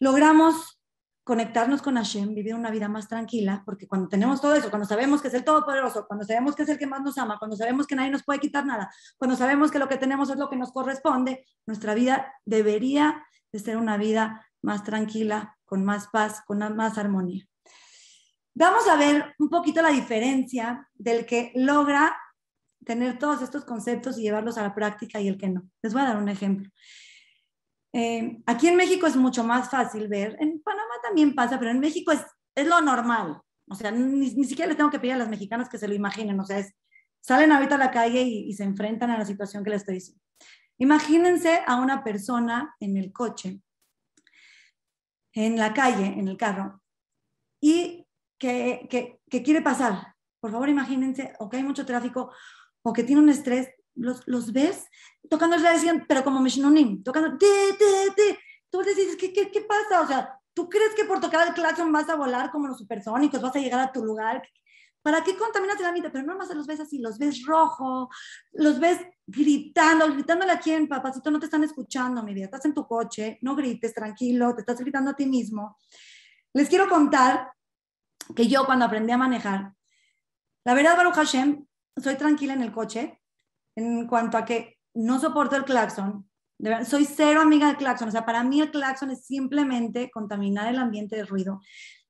[0.00, 0.80] logramos
[1.22, 5.20] conectarnos con Hashem, vivir una vida más tranquila, porque cuando tenemos todo eso, cuando sabemos
[5.20, 7.86] que es el Todopoderoso, cuando sabemos que es el que más nos ama, cuando sabemos
[7.86, 10.56] que nadie nos puede quitar nada, cuando sabemos que lo que tenemos es lo que
[10.56, 16.58] nos corresponde, nuestra vida debería de ser una vida más tranquila, con más paz, con
[16.76, 17.44] más armonía.
[18.54, 22.16] Vamos a ver un poquito la diferencia del que logra
[22.84, 25.68] tener todos estos conceptos y llevarlos a la práctica y el que no.
[25.82, 26.68] Les voy a dar un ejemplo.
[27.92, 31.80] Eh, aquí en México es mucho más fácil ver, en Panamá también pasa, pero en
[31.80, 33.40] México es, es lo normal.
[33.68, 36.40] O sea, ni, siquiera les tengo que pedir a las mexicanas que se lo imaginen.
[36.40, 36.74] O sea, es,
[37.20, 39.94] salen ahorita a la calle y, y se enfrentan a la situación que les estoy
[39.96, 40.22] diciendo.
[40.78, 43.60] Imagínense a una persona en el coche,
[45.44, 46.80] en la calle, en el carro,
[47.60, 48.06] y
[48.38, 50.14] que, que, que, quiere pasar.
[50.40, 52.32] Por favor, imagínense, o que hay mucho tráfico,
[52.82, 54.86] o que tiene un estrés los, los ves
[55.28, 57.46] tocando la decían, pero como Mishnunim, tocando, te,
[57.78, 58.38] te, te.
[58.70, 60.00] Tú dices, ¿qué, ¿qué, qué, pasa?
[60.00, 63.40] O sea, ¿tú crees que por tocar el claxon vas a volar como los supersónicos,
[63.40, 64.42] vas a llegar a tu lugar?
[65.02, 66.10] ¿Para qué contaminas la vida?
[66.12, 68.10] Pero no más los ves así, los ves rojo,
[68.52, 72.74] los ves gritando, gritándole a quién, papacito, no te están escuchando, mi vida, estás en
[72.74, 75.76] tu coche, no grites, tranquilo, te estás gritando a ti mismo.
[76.52, 77.52] Les quiero contar
[78.34, 79.72] que yo cuando aprendí a manejar,
[80.64, 81.64] la verdad, Baruch Hashem,
[81.96, 83.22] soy tranquila en el coche,
[83.74, 86.28] en cuanto a que no soporto el claxon.
[86.84, 88.08] soy cero amiga del claxon.
[88.08, 91.60] O sea, para mí el claxon es simplemente contaminar el ambiente de ruido.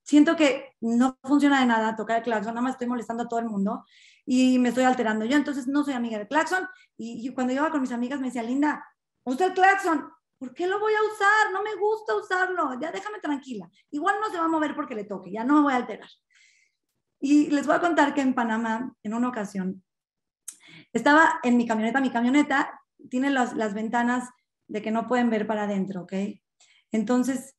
[0.08, 3.40] Siento que no funciona de nada tocar el claxon, nada más estoy molestando a todo
[3.40, 3.84] el mundo
[4.24, 6.66] y me estoy alterando yo, entonces no soy amiga del claxon.
[6.96, 8.82] Y, cuando iba con mis amigas me decía, Linda,
[9.24, 10.08] usa el claxon.
[10.38, 11.52] ¿Por qué lo voy a usar?
[11.52, 12.80] No me gusta usarlo.
[12.80, 13.68] Ya déjame tranquila.
[13.90, 16.08] Igual no se va a mover porque le toque, ya no me voy a alterar.
[17.20, 19.82] Y les voy a contar que en Panamá, en una ocasión,
[20.92, 22.00] estaba en mi camioneta.
[22.00, 24.30] Mi camioneta tiene las, las ventanas
[24.68, 26.14] de que no pueden ver para adentro, ¿ok?
[26.92, 27.57] Entonces,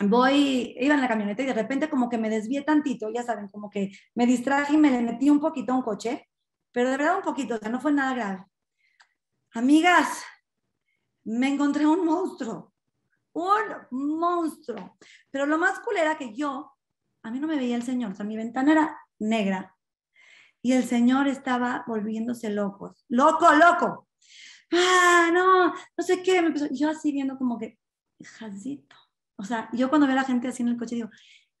[0.00, 3.48] voy, iba en la camioneta y de repente como que me desvié tantito, ya saben,
[3.48, 6.28] como que me distraje y me le metí un poquito a un coche,
[6.72, 8.44] pero de verdad un poquito, o sea, no fue nada grave.
[9.52, 10.22] Amigas,
[11.24, 12.72] me encontré un monstruo,
[13.32, 14.96] un monstruo.
[15.30, 16.72] Pero lo más cool era que yo,
[17.22, 19.74] a mí no me veía el señor, o sea, mi ventana era negra
[20.62, 24.08] y el señor estaba volviéndose loco, loco, loco.
[24.72, 27.78] Ah, no, no sé qué, me empezó, yo así viendo como que,
[28.22, 28.96] jazito.
[29.38, 31.10] O sea, yo cuando veo a la gente así en el coche digo,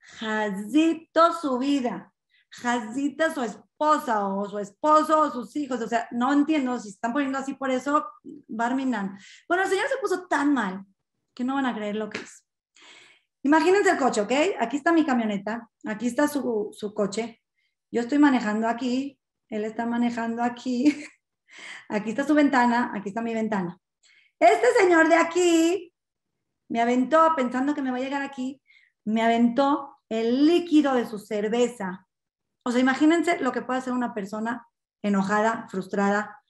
[0.00, 2.12] jazito su vida,
[2.50, 5.80] jazita su esposa o su esposo o sus hijos.
[5.80, 8.06] O sea, no entiendo si están poniendo así por eso,
[8.48, 9.18] Barminan.
[9.46, 10.84] Bueno, el señor se puso tan mal
[11.34, 12.44] que no van a creer lo que es.
[13.42, 14.32] Imagínense el coche, ¿ok?
[14.58, 17.40] Aquí está mi camioneta, aquí está su, su coche,
[17.90, 21.04] yo estoy manejando aquí, él está manejando aquí,
[21.88, 23.78] aquí está su ventana, aquí está mi ventana.
[24.40, 25.92] Este señor de aquí
[26.68, 28.60] me aventó, pensando que me va a llegar aquí,
[29.04, 32.06] me aventó el líquido de su cerveza.
[32.64, 34.66] O sea, imagínense lo que puede hacer una persona
[35.02, 36.40] enojada, frustrada.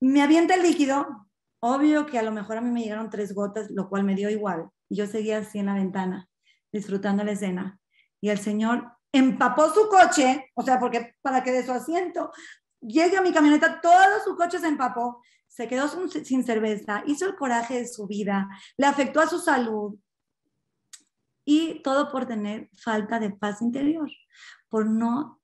[0.00, 1.28] Me avienta el líquido,
[1.60, 4.30] obvio que a lo mejor a mí me llegaron tres gotas, lo cual me dio
[4.30, 4.68] igual.
[4.88, 6.28] Yo seguía así en la ventana,
[6.72, 7.78] disfrutando la escena.
[8.20, 12.30] Y el señor empapó su coche, o sea, porque para que de su asiento
[12.80, 15.22] llegue a mi camioneta, todo su coche se empapó
[15.56, 19.98] se quedó sin cerveza, hizo el coraje de su vida, le afectó a su salud
[21.46, 24.10] y todo por tener falta de paz interior,
[24.68, 25.40] por no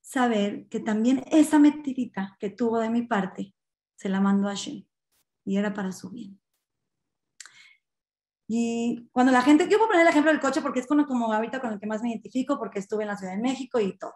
[0.00, 3.54] saber que también esa metidita que tuvo de mi parte
[3.96, 4.84] se la mandó a Shem
[5.44, 6.40] y era para su bien.
[8.46, 11.04] Y cuando la gente, yo voy a poner el ejemplo del coche porque es como,
[11.06, 13.80] como ahorita con el que más me identifico porque estuve en la Ciudad de México
[13.80, 14.14] y todo.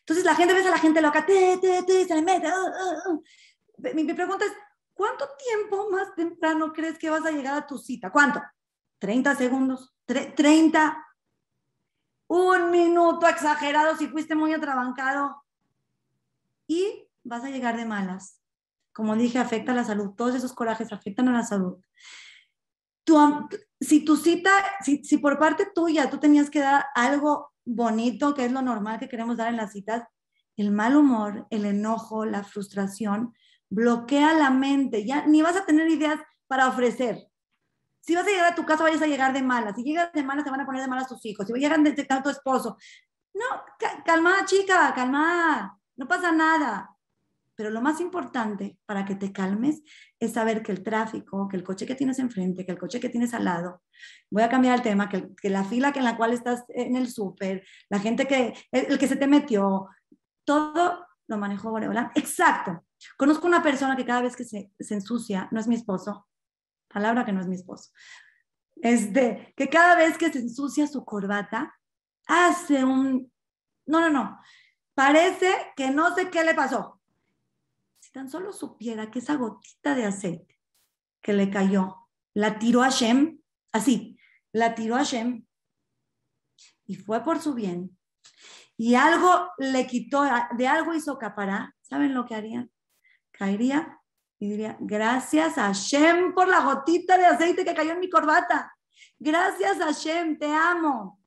[0.00, 2.48] Entonces la gente ve a la gente loca, te, te, te, se le mete.
[2.48, 3.22] Uh, uh, uh.
[3.94, 4.52] Mi, mi, pregunta es,
[4.94, 8.10] ¿cuánto tiempo más temprano crees que vas a llegar a tu cita?
[8.10, 8.42] ¿Cuánto?
[8.98, 11.06] 30 segundos, 30,
[12.28, 15.42] un minuto exagerado si fuiste muy atrabancado
[16.66, 18.40] y vas a llegar de malas.
[18.92, 20.10] Como dije, afecta a la salud.
[20.16, 21.78] Todos esos corajes afectan a la salud.
[23.80, 24.50] si tu cita,
[24.84, 28.98] si, si por parte tuya tú tenías que dar algo bonito, que es lo normal
[28.98, 30.04] que queremos dar en las citas,
[30.56, 33.34] el mal humor, el enojo, la frustración,
[33.70, 37.26] bloquea la mente, ya ni vas a tener ideas para ofrecer.
[38.00, 39.76] Si vas a llegar a tu casa, vayas a llegar de malas.
[39.76, 41.46] Si llegas de malas, te van a poner de malas tus hijos.
[41.46, 42.76] Si llegan de tu esposo.
[43.34, 43.44] No,
[44.04, 45.78] calma, chica, calma.
[45.96, 46.90] No pasa nada.
[47.60, 49.82] Pero lo más importante para que te calmes
[50.18, 53.10] es saber que el tráfico, que el coche que tienes enfrente, que el coche que
[53.10, 53.82] tienes al lado,
[54.30, 57.10] voy a cambiar el tema, que, la fila que en la cual estás en el
[57.10, 59.88] súper, la gente que, el, que se te metió,
[60.46, 62.10] todo lo manejó Boreola.
[62.14, 62.82] Exacto.
[63.18, 66.28] Conozco una persona que cada vez que se, ensucia, no es mi esposo,
[66.88, 67.90] palabra que no es mi esposo,
[68.76, 71.78] es de que cada vez que se ensucia su corbata,
[72.26, 73.30] hace un,
[73.84, 74.40] no, no, no,
[74.94, 76.99] parece que no sé qué le pasó.
[78.10, 80.60] Si tan solo supiera que esa gotita de aceite
[81.22, 84.18] que le cayó, la tiró a Shem, así,
[84.50, 85.46] la tiró a Shem
[86.88, 87.96] y fue por su bien,
[88.76, 90.24] y algo le quitó,
[90.56, 92.72] de algo hizo capará, ¿saben lo que harían?
[93.30, 94.00] caería
[94.40, 98.74] y diría, gracias a Hashem por la gotita de aceite que cayó en mi corbata.
[99.20, 101.19] Gracias a Hashem, te amo.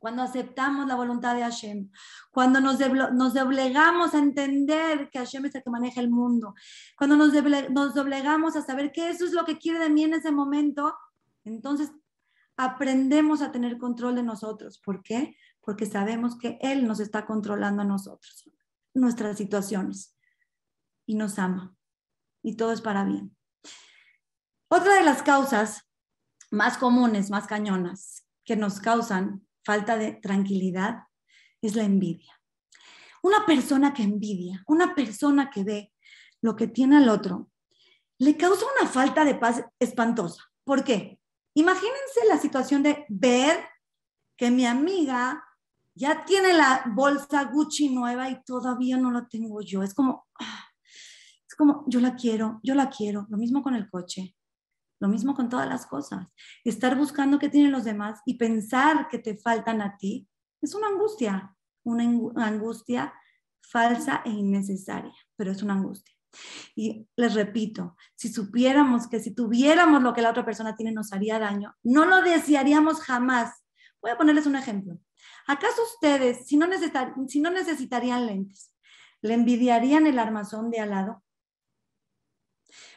[0.00, 1.90] Cuando aceptamos la voluntad de Hashem,
[2.32, 2.78] cuando nos,
[3.12, 6.54] nos doblegamos a entender que Hashem es el que maneja el mundo,
[6.96, 7.32] cuando nos,
[7.70, 10.96] nos doblegamos a saber que eso es lo que quiere de mí en ese momento,
[11.44, 11.92] entonces
[12.56, 14.78] aprendemos a tener control de nosotros.
[14.78, 15.36] ¿Por qué?
[15.60, 18.50] Porque sabemos que Él nos está controlando a nosotros,
[18.94, 20.16] nuestras situaciones
[21.04, 21.76] y nos ama.
[22.42, 23.36] Y todo es para bien.
[24.68, 25.86] Otra de las causas
[26.50, 31.04] más comunes, más cañonas, que nos causan falta de tranquilidad
[31.62, 32.40] es la envidia.
[33.22, 35.92] Una persona que envidia, una persona que ve
[36.40, 37.50] lo que tiene al otro,
[38.18, 40.42] le causa una falta de paz espantosa.
[40.64, 41.18] ¿Por qué?
[41.54, 43.64] Imagínense la situación de ver
[44.36, 45.44] que mi amiga
[45.94, 49.82] ya tiene la bolsa Gucci nueva y todavía no la tengo yo.
[49.82, 50.64] Es como, ah,
[51.60, 53.26] como, yo la quiero, yo la quiero.
[53.28, 54.34] Lo mismo con el coche.
[55.00, 56.26] Lo mismo con todas las cosas.
[56.64, 60.28] Estar buscando qué tienen los demás y pensar que te faltan a ti
[60.60, 62.04] es una angustia, una
[62.46, 63.12] angustia
[63.62, 66.14] falsa e innecesaria, pero es una angustia.
[66.76, 71.12] Y les repito, si supiéramos que si tuviéramos lo que la otra persona tiene nos
[71.12, 73.64] haría daño, no lo desearíamos jamás.
[74.00, 74.98] Voy a ponerles un ejemplo.
[75.46, 76.66] ¿Acaso ustedes, si no,
[77.26, 78.74] si no necesitarían lentes,
[79.22, 81.24] le envidiarían el armazón de al lado?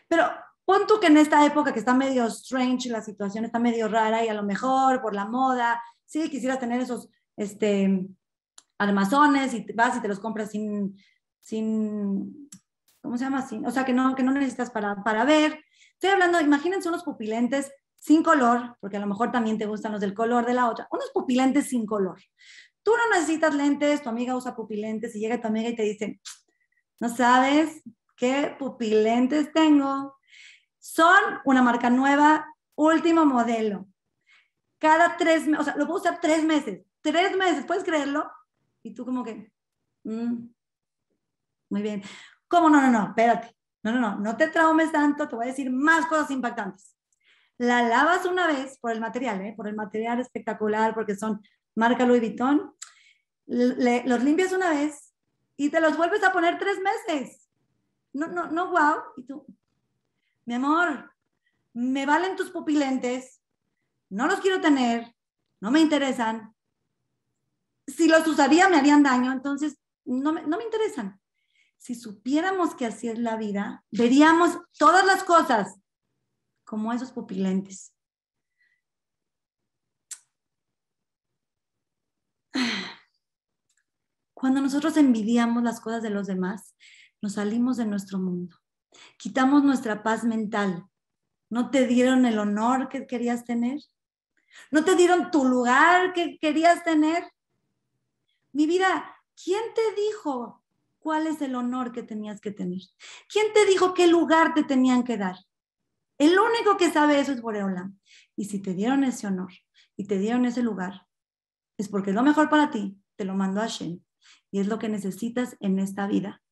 [0.08, 0.30] Pero
[0.66, 4.24] pon tú que en esta época que está medio strange, la situación está medio rara
[4.24, 8.08] y a lo mejor por la moda, sí, quisieras tener esos este,
[8.78, 10.98] armazones y vas y te los compras sin,
[11.42, 12.50] sin
[13.02, 13.48] ¿cómo se llama?
[13.48, 15.64] Sin, o sea, que no, que no necesitas para, para ver.
[15.94, 20.02] Estoy hablando, imagínense unos pupilentes sin color, porque a lo mejor también te gustan los
[20.02, 22.20] del color de la otra, unos pupilentes sin color.
[22.82, 26.20] Tú no necesitas lentes, tu amiga usa pupilentes y llega tu amiga y te dice,
[27.00, 27.82] no sabes
[28.18, 30.16] qué pupilentes tengo.
[30.84, 33.88] Son una marca nueva, último modelo.
[34.80, 38.30] Cada tres meses, o sea, lo puedo usar tres meses, tres meses, ¿puedes creerlo?
[38.84, 39.50] Y tú como que,
[40.04, 40.46] mm,
[41.70, 42.04] muy bien.
[42.50, 43.08] ¿Cómo no, no, no?
[43.08, 43.56] Espérate.
[43.82, 46.98] No, no, no, no te traumes tanto, te voy a decir más cosas impactantes.
[47.58, 49.54] La lavas una vez por el material, ¿eh?
[49.56, 51.42] por el material espectacular, porque son
[51.76, 52.76] marca Louis Vuitton.
[53.46, 55.14] los limpias una vez
[55.56, 57.50] y te los vuelves a poner tres meses.
[58.12, 59.02] No, no, no, wow.
[59.16, 59.46] Y tú,
[60.46, 61.14] mi amor,
[61.74, 63.42] me valen tus pupilentes,
[64.10, 65.16] no los quiero tener,
[65.60, 66.56] no me interesan.
[67.88, 71.20] Si los usaría me harían daño, entonces no me, interesan.
[71.78, 75.80] Si supiéramos que así es la vida, veríamos todas las cosas
[76.64, 77.94] como esos pupilentes.
[84.34, 86.76] Cuando nosotros envidiamos las cosas de los demás,
[87.22, 88.58] nos salimos de nuestro mundo,
[89.18, 90.86] quitamos nuestra paz mental.
[91.50, 93.80] ¿No te dieron el honor que querías tener?
[94.72, 97.24] ¿No te dieron tu lugar que querías tener?
[98.52, 100.64] Mi vida, ¿quién te dijo
[101.00, 102.82] cuál es el honor que tenías que tener?
[103.32, 105.36] ¿Quién te dijo qué lugar te tenían que dar?
[106.18, 108.00] El único que sabe eso es Boreolam.
[108.36, 109.52] Y si te dieron ese honor
[109.96, 111.08] y te dieron ese lugar,
[111.78, 114.00] es porque es lo mejor para ti, te lo mandó Hashem.
[114.52, 116.44] Y es lo que necesitas en esta vida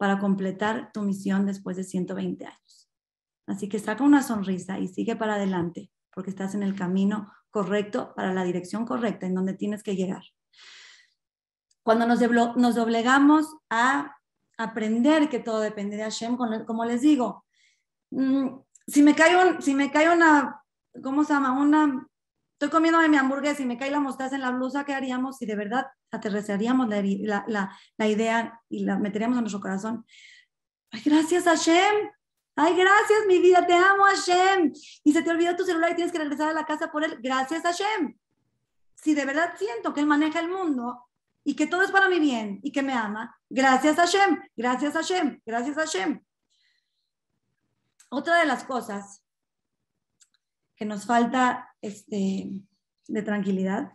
[0.00, 2.90] para completar tu misión después de 120 años.
[3.46, 8.14] Así que saca una sonrisa y sigue para adelante, porque estás en el camino correcto
[8.16, 10.22] para la dirección correcta en donde tienes que llegar.
[11.82, 12.18] Cuando nos,
[12.56, 14.16] nos doblegamos a
[14.56, 17.44] aprender que todo depende de Hashem, como les digo,
[18.10, 20.62] mm, si me cae, un, si me cae una,
[21.02, 21.60] ¿cómo se llama?
[21.60, 22.08] Una,
[22.60, 25.46] estoy comiéndome mi hamburguesa y me cae la mostaza en la blusa, ¿qué haríamos si
[25.46, 30.04] de verdad aterrizaríamos la, la, idea y la meteríamos en nuestro corazón?
[30.90, 32.10] Ay, gracias Hashem.
[32.56, 34.74] Ay, gracias, mi vida, te amo, Hashem.
[35.02, 37.16] Y se te olvidó tu celular y tienes que regresar a la casa por él.
[37.22, 38.18] Gracias, Hashem.
[38.94, 41.06] Si de verdad siento que él maneja el mundo
[41.42, 44.38] y que todo es para mi bien y que me ama, gracias, Hashem.
[44.54, 45.40] Gracias, Hashem.
[45.46, 46.20] Gracias, Hashem.
[48.10, 49.24] Otra de las cosas
[50.80, 52.50] que nos falta este,
[53.06, 53.92] de tranquilidad,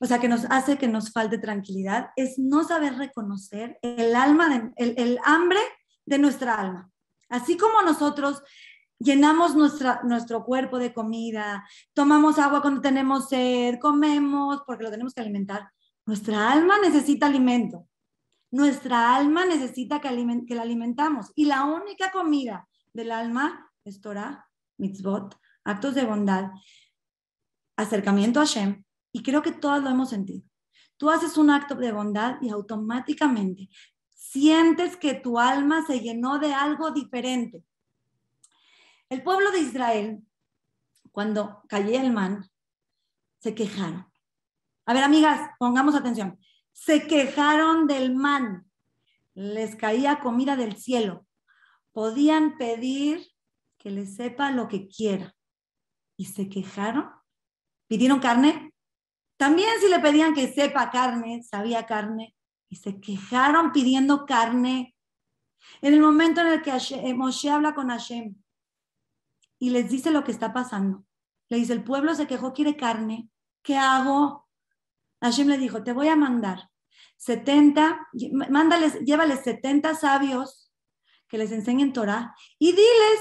[0.00, 4.72] o sea, que nos hace que nos falte tranquilidad, es no saber reconocer el alma,
[4.74, 5.60] el, hambre
[6.04, 6.90] de nuestra alma.
[7.28, 8.42] Así como nosotros
[8.98, 15.14] llenamos nuestra, nuestro cuerpo de comida, tomamos agua cuando tenemos sed, comemos porque lo tenemos
[15.14, 15.70] que alimentar,
[16.04, 17.86] nuestra alma necesita alimento.
[18.50, 20.08] Nuestra alma necesita que,
[20.48, 21.30] que la alimentamos.
[21.36, 25.36] Y la única comida del alma es Torah, mitzvot,
[25.66, 26.50] actos de bondad,
[27.76, 30.42] acercamiento a Hashem, y creo que todas lo hemos sentido.
[30.96, 33.68] Tú haces un acto de bondad y automáticamente
[34.14, 37.62] sientes que tu alma se llenó de algo diferente.
[39.08, 40.22] El pueblo de Israel,
[41.12, 42.48] cuando cayó el man,
[43.38, 44.06] se quejaron.
[44.86, 46.38] A ver, amigas, pongamos atención.
[46.72, 48.70] Se quejaron del man.
[49.34, 51.26] Les caía comida del cielo
[51.96, 53.26] podían pedir
[53.78, 55.34] que les sepa lo que quiera.
[56.16, 57.10] Y se quejaron.
[57.88, 58.72] ¿Pidieron carne?
[59.36, 62.34] También si le pedían que sepa carne, sabía carne.
[62.68, 64.96] Y se quejaron pidiendo carne.
[65.82, 68.34] En el momento en el que eh, Moshe habla con Hashem
[69.58, 71.04] y les dice lo que está pasando,
[71.48, 73.28] le dice, el pueblo se quejó, quiere carne.
[73.62, 74.46] ¿Qué hago?
[75.20, 76.70] Hashem le dijo, te voy a mandar
[77.16, 78.08] 70,
[78.50, 80.72] mándales, llévales 70 sabios
[81.28, 83.20] que les enseñen Torah y diles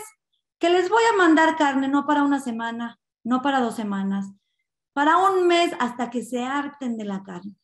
[0.60, 4.28] que les voy a mandar carne no para una semana, no para dos semanas,
[4.94, 7.56] para un mes hasta que se harten de la carne.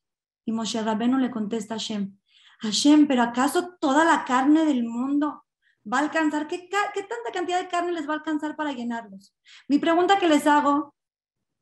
[0.46, 2.18] Y Moshe Rabenu le contesta a Hashem,
[2.60, 5.46] Hashem, pero ¿acaso toda la carne del mundo
[5.92, 6.48] va a alcanzar?
[6.48, 9.36] ¿Qué, ¿Qué tanta cantidad de carne les va a alcanzar para llenarlos?
[9.68, 10.94] Mi pregunta que les hago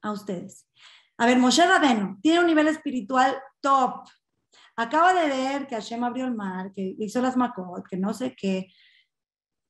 [0.02, 0.68] a ustedes.
[1.18, 4.08] A ver, Moshe Rabeno tiene un nivel espiritual top.
[4.76, 8.36] Acaba de ver que Hashem abrió el mar, que hizo las macot, que no sé
[8.36, 8.68] qué.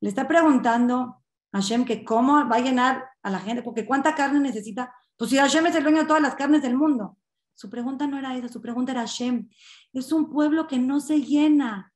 [0.02, 1.19] Le está preguntando
[1.52, 4.94] Hashem que cómo va a llenar a la gente, porque cuánta carne necesita.
[5.18, 7.18] Pues si Hashem es el dueño de todas las carnes del mundo.
[7.56, 9.50] Su pregunta no era esa, su pregunta era Hashem.
[9.92, 11.94] Es un pueblo que no se llena.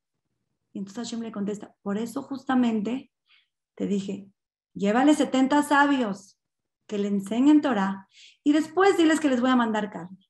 [0.74, 3.12] Y entonces Hashem le contesta, por eso justamente
[3.76, 4.28] te dije,
[4.74, 6.38] llévale 70 sabios
[6.88, 8.08] que le enseñen Torah
[8.43, 10.30] y después diles que les voy a mandar carne.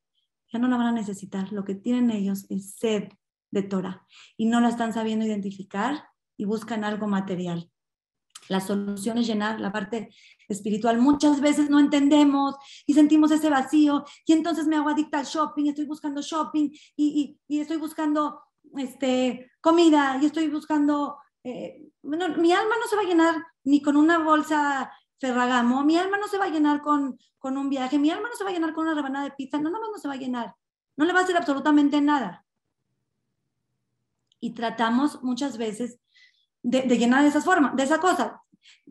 [0.51, 1.51] Ya no la van a necesitar.
[1.51, 3.09] Lo que tienen ellos es sed
[3.49, 4.05] de Torah
[4.38, 7.72] y no la están sabiendo identificar y buscan algo material.
[8.49, 10.09] La solución es llenar la parte
[10.47, 10.99] espiritual.
[10.99, 15.67] Muchas veces no entendemos y sentimos ese vacío y entonces me hago adicta al shopping,
[15.67, 18.41] estoy buscando shopping y, y, estoy buscando
[18.77, 21.17] este, comida y estoy buscando...
[21.45, 24.91] Eh, mi alma no se va a llenar ni con una bolsa
[25.23, 28.35] Ferragamo, mi alma no se va a llenar con, con un viaje, mi alma no
[28.35, 30.15] se va a llenar con una rebanada de pizza, no, nada más no se va
[30.15, 30.53] a llenar,
[30.97, 32.45] no le va a hacer absolutamente nada.
[34.41, 35.97] Y tratamos muchas veces
[36.64, 38.41] de, llenar de esas formas, de esa cosa.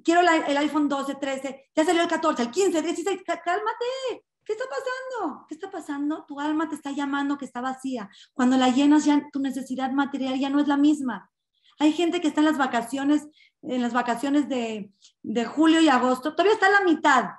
[0.05, 4.25] Quiero el iPhone 12, 13, ya salió el 14, el 15, el 16, cálmate.
[4.45, 5.47] ¿Qué está pasando?
[5.49, 6.25] ¿Qué está pasando?
[6.27, 8.11] Tu alma te está llamando que está vacía.
[8.33, 11.31] Cuando la llenas ya tu necesidad material ya no es la misma.
[11.79, 13.27] Hay gente que está en las vacaciones,
[13.63, 14.93] en las vacaciones de,
[15.23, 17.31] de julio y agosto, todavía está a la mitad,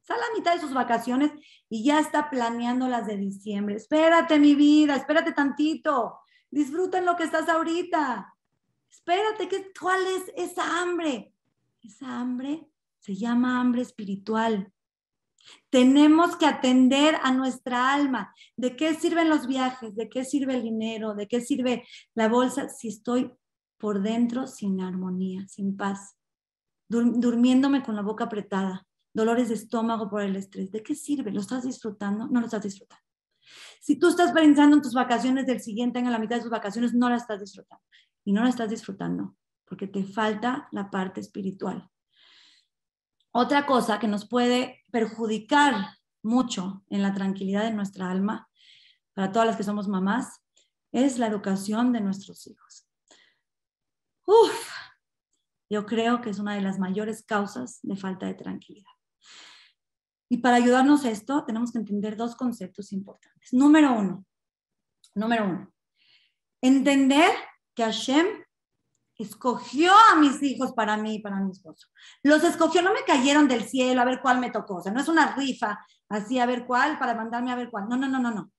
[0.00, 1.30] está a la mitad de sus vacaciones
[1.68, 3.76] y ya está planeando las de diciembre.
[3.76, 6.20] Espérate, mi vida, espérate tantito,
[6.50, 8.35] disfruta en lo que estás ahorita.
[8.96, 11.32] Espérate, ¿qué, ¿cuál es esa hambre?
[11.82, 12.66] Esa hambre
[12.98, 14.72] se llama hambre espiritual.
[15.70, 18.34] Tenemos que atender a nuestra alma.
[18.56, 19.94] ¿De qué sirven los viajes?
[19.94, 21.14] ¿De qué sirve el dinero?
[21.14, 23.30] ¿De qué sirve la bolsa si estoy
[23.76, 26.16] por dentro sin armonía, sin paz?
[26.88, 30.70] durmiéndome con la boca apretada, dolores de estómago por el estrés.
[30.70, 31.32] ¿De qué sirve?
[31.32, 32.28] ¿Lo estás disfrutando?
[32.28, 33.02] No lo estás disfrutando.
[33.80, 36.50] Si tú estás pensando en tus vacaciones del siguiente año, a la mitad de tus
[36.50, 37.82] vacaciones, no la estás disfrutando.
[38.26, 41.88] Y no la estás disfrutando porque te falta la parte espiritual.
[43.30, 48.48] Otra cosa que nos puede perjudicar mucho en la tranquilidad de nuestra alma,
[49.14, 50.42] para todas las que somos mamás,
[50.90, 52.88] es la educación de nuestros hijos.
[54.26, 54.70] Uf,
[55.70, 58.90] yo creo que es una de las mayores causas de falta de tranquilidad.
[60.28, 63.52] Y para ayudarnos a esto, tenemos que entender dos conceptos importantes.
[63.52, 64.26] Número uno,
[65.14, 65.72] número uno,
[66.60, 67.30] entender
[67.76, 68.26] que Hashem
[69.16, 71.86] escogió a mis hijos para mí y para mi esposo.
[72.24, 74.76] Los escogió, no me cayeron del cielo a ver cuál me tocó.
[74.76, 77.88] O sea, no es una rifa así a ver cuál para mandarme a ver cuál.
[77.88, 78.50] No, no, no, no, no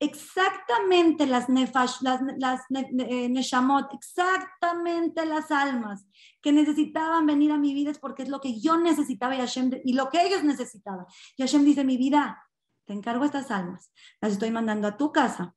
[0.00, 6.06] exactamente las, nefash, las, las eh, neshamot, exactamente las almas
[6.40, 9.70] que necesitaban venir a mi vida es porque es lo que yo necesitaba y, Hashem,
[9.84, 11.04] y lo que ellos necesitaban.
[11.36, 12.42] Y Hashem dice, mi vida,
[12.86, 13.92] te encargo estas almas,
[14.22, 15.54] las estoy mandando a tu casa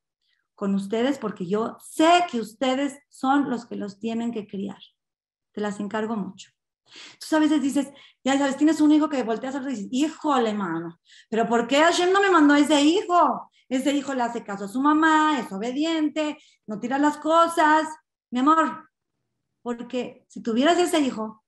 [0.55, 4.79] con ustedes porque yo sé que ustedes son los que los tienen que criar.
[5.51, 6.51] Te las encargo mucho.
[7.19, 7.91] Tú a veces dices,
[8.23, 10.99] ya sabes, tienes un hijo que volteas a y dices, híjole, mano,
[11.29, 13.49] pero ¿por qué Hashem no me mandó ese hijo?
[13.69, 16.37] Ese hijo le hace caso a su mamá, es obediente,
[16.67, 17.87] no tira las cosas.
[18.29, 18.89] Mi amor,
[19.61, 21.43] porque si tuvieras ese hijo,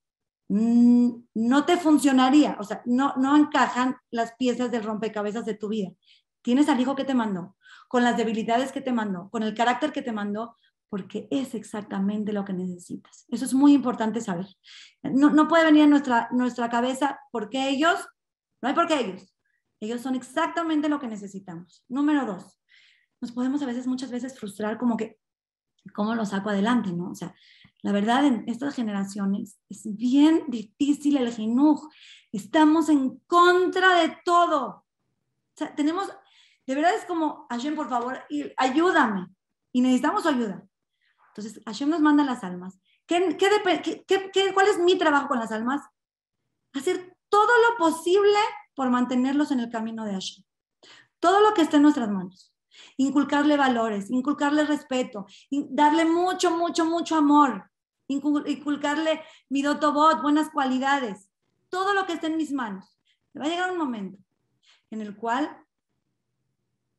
[0.48, 5.68] mm, no te funcionaría, o sea, no, no encajan las piezas del rompecabezas de tu
[5.68, 5.90] vida.
[6.46, 7.56] Tienes al hijo que te mandó,
[7.88, 10.54] con las debilidades que te mandó, con el carácter que te mandó,
[10.88, 13.24] porque es exactamente lo que necesitas.
[13.30, 14.46] Eso es muy importante saber.
[15.02, 17.98] No, no puede venir a nuestra, nuestra cabeza porque ellos,
[18.62, 19.34] no hay por qué ellos.
[19.80, 21.84] Ellos son exactamente lo que necesitamos.
[21.88, 22.60] Número dos,
[23.20, 25.18] nos podemos a veces, muchas veces frustrar como que,
[25.96, 26.92] ¿cómo lo saco adelante?
[26.92, 27.10] ¿no?
[27.10, 27.34] O sea,
[27.82, 31.88] la verdad, en estas generaciones es bien difícil el jinuj.
[32.30, 34.86] Estamos en contra de todo.
[35.56, 36.08] O sea, tenemos,
[36.66, 38.22] de verdad es como, Hashem, por favor,
[38.56, 39.28] ayúdame.
[39.72, 40.66] Y necesitamos ayuda.
[41.28, 42.78] Entonces, Hashem nos manda las almas.
[43.06, 45.82] ¿Qué, qué, cuál es mi trabajo con las almas?
[46.72, 48.38] Hacer todo lo posible
[48.74, 50.44] por mantenerlos en el camino de Hashem.
[51.20, 52.52] Todo lo que esté en nuestras manos.
[52.96, 57.70] Inculcarle valores, inculcarle respeto, darle mucho, mucho, mucho amor,
[58.06, 61.30] inculcarle midotobot, buenas cualidades,
[61.70, 62.98] todo lo que esté en mis manos.
[63.38, 64.18] Va a llegar un momento
[64.90, 65.65] en el cual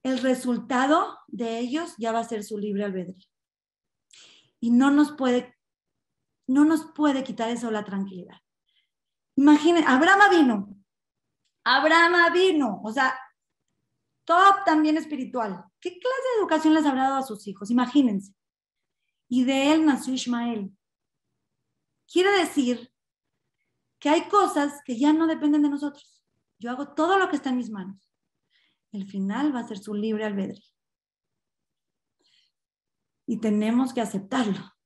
[0.07, 3.27] el resultado de ellos ya va a ser su libre albedrío.
[4.59, 5.55] Y no nos puede,
[6.47, 8.37] no nos puede quitar eso la tranquilidad.
[9.35, 10.77] Imaginen, Abraham vino,
[11.63, 13.17] Abraham vino, o sea,
[14.23, 15.63] top también espiritual.
[15.79, 17.69] ¿Qué clase de educación les habrá dado a sus hijos?
[17.69, 18.33] Imagínense.
[19.27, 20.71] Y de él nació Ismael.
[22.11, 22.91] quiere decir
[23.99, 26.23] que hay cosas que ya no dependen de nosotros.
[26.59, 28.06] Yo hago todo lo que está en mis manos.
[28.91, 30.63] El final va a ser su libre albedrío.
[33.25, 34.77] Y tenemos que aceptarlo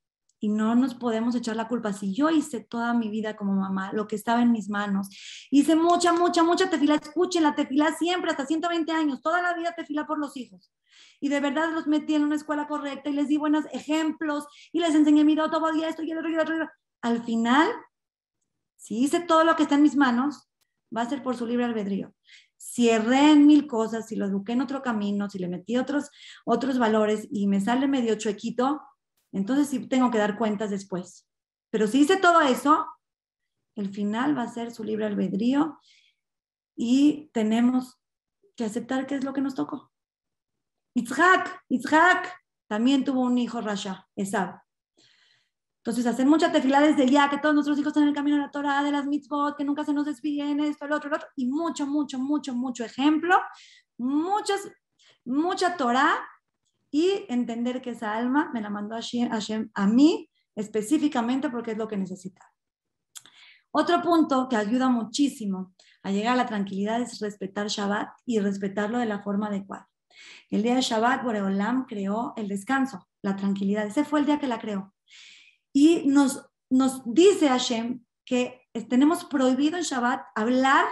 [0.44, 1.94] y no nos podemos echar la culpa.
[1.94, 5.08] Si yo hice toda mi vida como mamá, lo que estaba en mis manos,
[5.52, 9.74] hice mucha, mucha, mucha tefila, escuchen la tefila siempre, hasta 120 años, toda la vida
[9.78, 10.74] tefila por los hijos.
[11.20, 14.80] Y de verdad los metí en una escuela correcta y les di buenos ejemplos y
[14.80, 16.70] les enseñé, mira, todo día esto y el otro y otro.
[17.04, 17.70] Al final,
[18.78, 20.50] si hice todo lo que está en mis manos,
[20.96, 22.16] va a ser por su libre albedrío.
[22.64, 26.12] Si erré en mil cosas, si lo eduqué en otro camino, si le metí otros,
[26.46, 28.80] otros valores y me sale medio chuequito,
[29.32, 31.28] entonces sí tengo que dar cuentas después.
[31.72, 32.86] Pero si hice todo eso,
[33.76, 35.80] el final va a ser su libre albedrío
[36.76, 38.00] y tenemos
[38.56, 39.92] que aceptar qué es lo que nos tocó.
[40.94, 42.32] Itzhak, Itzhak
[42.68, 44.62] también tuvo un hijo Rasha, Esab.
[45.84, 48.44] Entonces, hacer mucha tefilá desde ya, que todos nuestros hijos están en el camino de
[48.44, 51.28] la Torah, de las mitzvot, que nunca se nos desvíen, esto, el otro, el otro,
[51.36, 53.36] y mucho, mucho, mucho, mucho ejemplo,
[53.98, 54.70] muchas,
[55.26, 56.20] mucha Torah
[56.92, 61.88] y entender que esa alma me la mandó Hashem, a mí específicamente porque es lo
[61.88, 62.52] que necesitaba.
[63.72, 65.74] Otro punto que ayuda muchísimo
[66.04, 69.90] a llegar a la tranquilidad es respetar Shabbat y respetarlo de la forma adecuada.
[70.50, 73.88] El día de Shabbat, Boreolam creó el descanso, la tranquilidad.
[73.88, 74.94] Ese fue el día que la creó.
[75.74, 80.86] Y nos, nos dice Hashem que tenemos prohibido en Shabbat hablar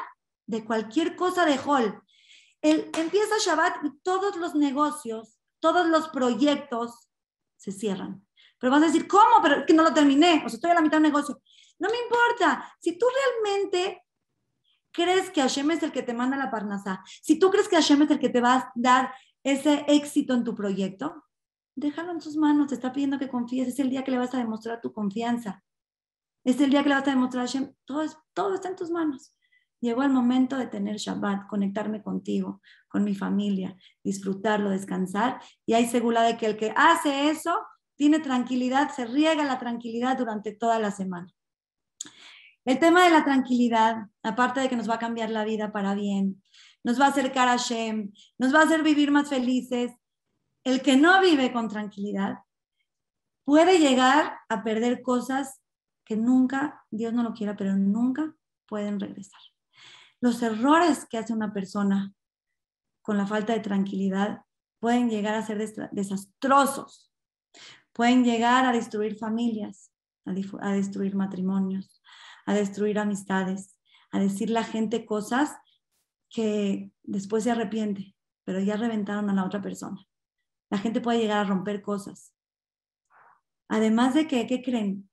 [0.45, 2.01] de cualquier cosa de Hol.
[2.61, 7.09] El, empieza Shabbat y todos los negocios todos los proyectos
[7.57, 8.25] se cierran.
[8.57, 9.41] Pero vas a decir, ¿cómo?
[9.41, 11.41] Pero que no lo terminé, o sea, estoy a la mitad del negocio.
[11.80, 12.73] No me importa.
[12.80, 13.05] Si tú
[13.43, 14.03] realmente
[14.91, 18.01] crees que Hashem es el que te manda la parnasa, si tú crees que Hashem
[18.01, 19.13] es el que te va a dar
[19.43, 21.23] ese éxito en tu proyecto,
[21.80, 24.34] déjalo en tus manos, te está pidiendo que confíes, es el día que le vas
[24.34, 25.63] a demostrar tu confianza.
[26.43, 28.03] Es el día que le vas a demostrar a Hashem, todo,
[28.34, 29.36] todo está en tus manos.
[29.82, 35.41] Llegó el momento de tener Shabbat, conectarme contigo, con mi familia, disfrutarlo, descansar.
[35.65, 37.57] Y hay segura de que el que hace eso
[37.95, 41.34] tiene tranquilidad, se riega la tranquilidad durante toda la semana.
[42.65, 45.95] El tema de la tranquilidad, aparte de que nos va a cambiar la vida para
[45.95, 46.41] bien,
[46.84, 49.91] nos va a acercar a Shem, nos va a hacer vivir más felices.
[50.64, 52.39] El que no vive con tranquilidad
[53.43, 55.62] puede llegar a perder cosas
[56.05, 58.36] que nunca, Dios no lo quiera, pero nunca
[58.68, 59.41] pueden regresar.
[60.22, 62.14] Los errores que hace una persona
[63.01, 64.41] con la falta de tranquilidad
[64.80, 65.57] pueden llegar a ser
[65.91, 67.12] desastrosos,
[67.93, 69.91] pueden llegar a destruir familias,
[70.26, 72.01] a, destruir matrimonios,
[72.45, 73.78] a destruir amistades,
[74.12, 75.57] a decirle a la gente cosas
[76.30, 80.09] que después se arrepiente, pero ya reventaron a la otra persona.
[80.70, 82.34] La gente puede llegar a romper cosas.
[83.67, 85.09] Además de que, ¿qué creen?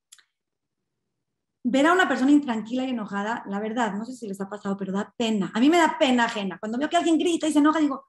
[1.68, 4.76] ver a una persona intranquila y enojada, la verdad, no sé si les ha pasado,
[4.76, 5.50] pero da pena.
[5.52, 6.59] A mí me da pena ajena.
[6.61, 8.07] Cuando veo que alguien grita y se enoja, digo,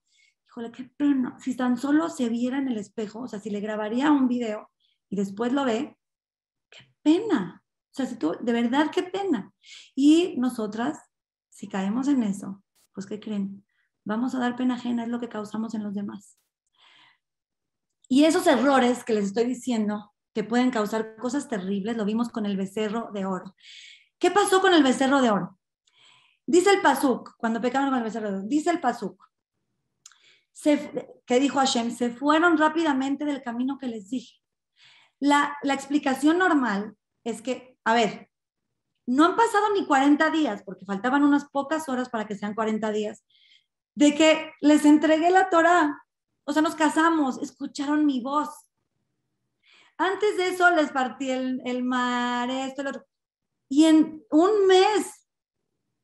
[0.47, 1.39] híjole, qué pena.
[1.39, 4.69] Si tan solo se viera en el espejo, o sea, si le grabaría un video
[5.09, 5.97] y después lo ve,
[6.69, 7.63] qué pena.
[7.65, 9.51] O sea, si tú, de verdad, qué pena.
[9.95, 10.99] Y nosotras,
[11.49, 13.65] si caemos en eso, pues, ¿qué creen?
[14.03, 16.37] Vamos a dar pena ajena, es lo que causamos en los demás.
[18.07, 21.97] Y esos errores que les estoy diciendo, que pueden causar cosas terribles.
[21.97, 23.55] Lo vimos con el becerro de oro.
[24.19, 25.57] ¿Qué pasó con el becerro de oro?
[26.45, 29.19] Dice el Pasuk, cuando pecaron con el becerro de oro, dice el Pasuk,
[31.25, 34.35] que dijo Hashem, se fueron rápidamente del camino que les dije.
[35.19, 38.29] La, la explicación normal es que, a ver,
[39.07, 42.91] no han pasado ni 40 días, porque faltaban unas pocas horas para que sean 40
[42.91, 43.25] días,
[43.95, 45.99] de que les entregué la Torah.
[46.47, 48.67] O sea, nos casamos, escucharon mi voz,
[49.97, 53.05] antes de eso les partí el, mar, esto, el otro.
[53.67, 55.27] Y en un mes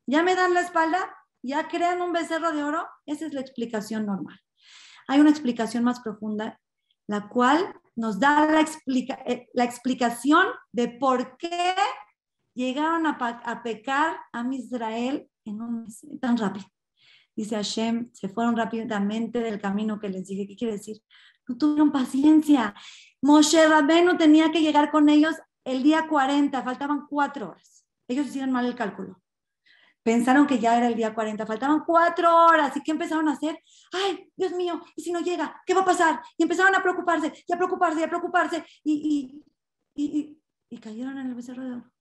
[0.08, 2.88] ya me dan la espalda, ya crean un becerro de oro.
[3.06, 4.40] Esa es la explicación normal.
[5.08, 6.60] Hay una explicación más profunda,
[7.08, 8.66] la cual nos da la,
[9.26, 11.76] eh, la explicación de por qué
[12.56, 15.88] llegaron a, a pecar a Israel en un
[16.20, 16.66] tan rápido.
[17.36, 20.48] Dice Hashem, se fueron rápidamente del camino que les dije.
[20.48, 21.02] ¿Qué quiere decir?
[21.48, 22.74] No tuvieron paciencia.
[23.22, 27.86] Moshe Rabenu tenía que llegar con ellos el día 40, faltaban cuatro horas.
[28.08, 29.22] Ellos hicieron mal el cálculo.
[30.04, 32.76] Pensaron que ya era el día 40, faltaban cuatro horas.
[32.76, 33.58] ¿Y qué empezaron a hacer?
[33.94, 35.62] Ay, Dios mío, ¿y si no llega?
[35.66, 36.22] ¿Qué va a pasar?
[36.38, 38.66] Y empezaron a preocuparse, y a preocuparse, y a preocuparse.
[38.84, 39.44] Y,
[39.96, 40.38] y,
[40.70, 41.92] y, cayeron en el becerro de oro.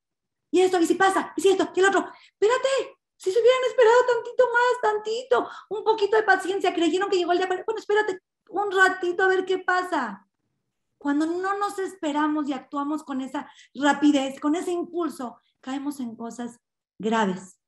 [0.51, 2.11] Y esto, y si pasa, y si esto, y el otro.
[2.33, 7.31] Espérate, si se hubieran esperado tantito más, tantito, un poquito de paciencia, creyeron que llegó
[7.31, 7.65] el día 40.
[7.65, 10.27] Bueno, espérate un ratito a ver qué pasa
[10.99, 16.59] Cuando no nos esperamos y actuamos con esa rapidez, con ese impulso, caemos en cosas
[16.99, 17.61] graves.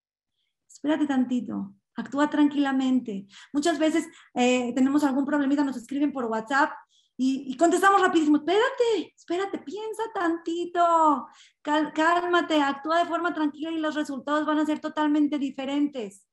[0.69, 3.29] Espérate tantito, actúa tranquilamente.
[3.53, 6.73] Muchas veces eh, tenemos algún problemita, nos escriben por WhatsApp
[7.17, 11.29] y, contestamos rapidísimo, espérate, espérate, piensa tantito,
[11.63, 16.27] cálmate, actúa de forma tranquila y los resultados van a ser totalmente diferentes.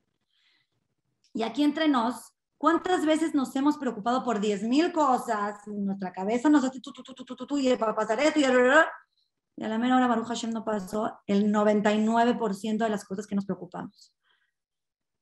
[1.33, 5.55] Y aquí entre nos, ¿cuántas veces nos hemos preocupado por 10 mil cosas?
[5.67, 8.39] En nuestra cabeza nos hace tu, tu, tu, tu, tu, y va a pasar esto
[8.39, 13.27] y, y a la mera hora Baruch Hashem no pasó el 99% de las cosas
[13.27, 14.15] que nos preocupamos.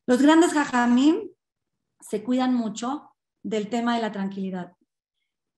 [0.05, 1.29] Los grandes jajamim
[1.99, 3.11] se cuidan mucho
[3.43, 4.78] del tema de la tranquilidad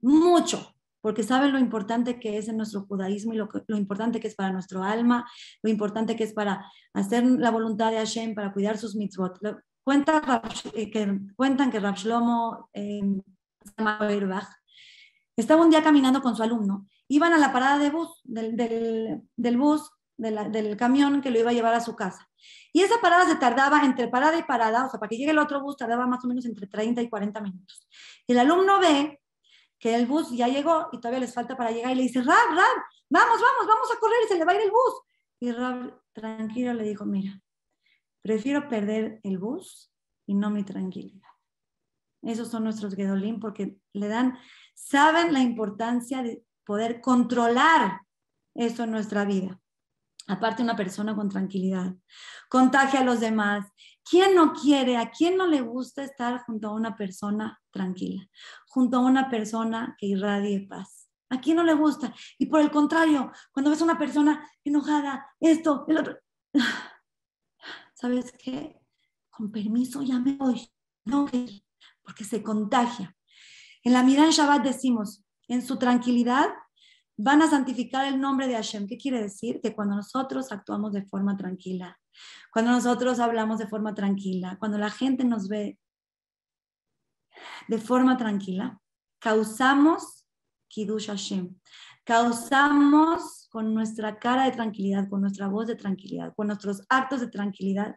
[0.02, 4.36] mucho, porque saben lo importante que es en nuestro judaísmo y lo, importante que es
[4.36, 5.30] para nuestro alma,
[5.62, 9.39] lo importante que es para hacer la voluntad de Hashem, para cuidar sus mitzvot.
[9.84, 10.41] Cuenta,
[10.76, 13.02] eh, que, cuentan que Rav Shlomo eh,
[15.36, 19.58] estaba un día caminando con su alumno, iban a la parada de bus, del, del,
[19.58, 22.28] bus, del camión que lo iba a llevar a su casa.
[22.74, 25.39] Y esa parada se tardaba entre parada y parada, o sea, para que llegue el
[25.39, 27.88] otro bus tardaba más o menos entre 30 y 40 minutos.
[28.28, 29.20] El alumno ve
[29.82, 32.50] que el bus ya llegó y todavía les falta para llegar y le dice, Rab,
[32.50, 32.78] Rab,
[33.10, 35.02] vamos, vamos, vamos a correr, se le va a ir el bus.
[35.40, 37.42] Y Rab, tranquilo, le dijo, mira,
[38.22, 39.92] prefiero perder el bus
[40.28, 41.28] y no mi tranquilidad.
[42.22, 44.38] Esos son nuestros Gedolim porque le dan,
[44.76, 48.02] saben la importancia de poder controlar
[48.54, 49.60] eso en nuestra vida.
[50.28, 51.96] Aparte, una persona con tranquilidad
[52.50, 53.66] contagia a los demás
[54.04, 58.28] ¿Quién no quiere, a quién no le gusta estar junto a una persona tranquila,
[58.68, 61.10] junto a una persona que irradie paz?
[61.30, 62.14] ¿A quién no le gusta?
[62.38, 66.18] Y por el contrario, cuando ves a una persona enojada, esto, el otro,
[67.93, 68.82] ¿sabes qué?
[69.30, 70.70] Con permiso ya me voy,
[71.06, 71.28] no,
[72.04, 73.16] porque se contagia.
[73.84, 76.49] En la Miran Shabbat decimos, en su tranquilidad
[77.18, 78.88] van a santificar el nombre de Hashem.
[78.88, 79.62] ¿Qué quiere decir?
[79.62, 81.99] Que cuando nosotros actuamos de forma tranquila,
[82.51, 85.80] cuando nosotros hablamos de forma tranquila, cuando la gente nos ve
[87.68, 88.80] de forma tranquila,
[89.20, 90.28] causamos
[90.68, 91.55] Kiddush Hashem.
[92.03, 97.28] Causamos con nuestra cara de tranquilidad, con nuestra voz de tranquilidad, con nuestros actos de
[97.28, 97.95] tranquilidad,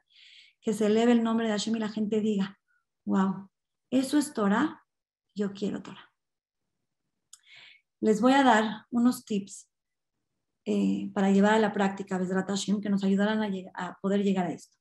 [0.60, 2.58] que se eleve el nombre de Hashem y la gente diga,
[3.06, 3.48] wow,
[3.90, 4.82] eso es Torah,
[5.34, 6.12] yo quiero Torah.
[8.00, 9.70] Les voy a dar unos tips
[10.66, 13.42] eh, para llevar a la práctica que nos ayudarán
[13.74, 14.76] a, poder llegar a esto.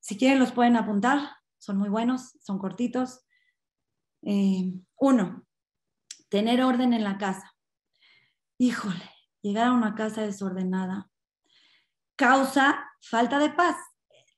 [0.00, 3.26] Si quieren, los pueden apuntar, son muy buenos, son cortitos.
[4.22, 5.44] Eh, uno,
[6.28, 7.52] tener orden en la casa.
[8.58, 9.10] Híjole,
[9.42, 11.10] llegar a una casa desordenada
[12.16, 13.76] causa falta de paz.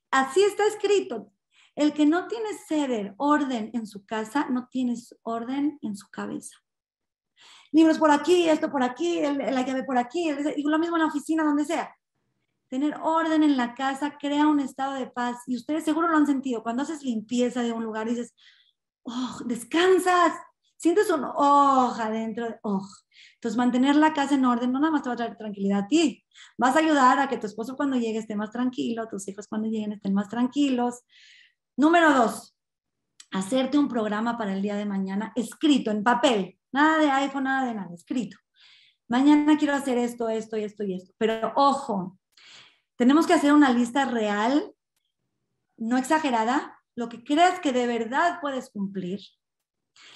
[0.09, 1.31] Así está escrito.
[1.75, 6.57] El que no tiene ceder, orden en su casa, no tiene orden en su cabeza
[7.77, 11.07] libros por aquí, esto por aquí, la llave por aquí, y lo mismo en la
[11.07, 11.95] oficina, donde sea.
[12.69, 16.25] Tener orden en la casa crea un estado de paz y ustedes seguro lo han
[16.25, 16.63] sentido.
[16.63, 18.33] Cuando haces limpieza de un lugar, dices,
[19.03, 20.33] oh, descansas,
[20.75, 22.85] sientes un oh adentro, oh.
[23.35, 25.87] Entonces, mantener la casa en orden no nada más te va a traer tranquilidad a
[25.87, 26.25] ti,
[26.57, 29.69] vas a ayudar a que tu esposo cuando llegue esté más tranquilo, tus hijos cuando
[29.69, 31.03] lleguen estén más tranquilos.
[31.77, 32.57] Número dos,
[33.31, 36.56] hacerte un programa para el día de mañana escrito en papel.
[36.71, 38.37] Nada de iPhone, nada de nada, escrito.
[39.07, 41.13] Mañana quiero hacer esto, esto y esto y esto.
[41.17, 42.19] Pero ojo,
[42.97, 44.73] tenemos que hacer una lista real,
[45.77, 49.19] no exagerada, lo que creas que de verdad puedes cumplir.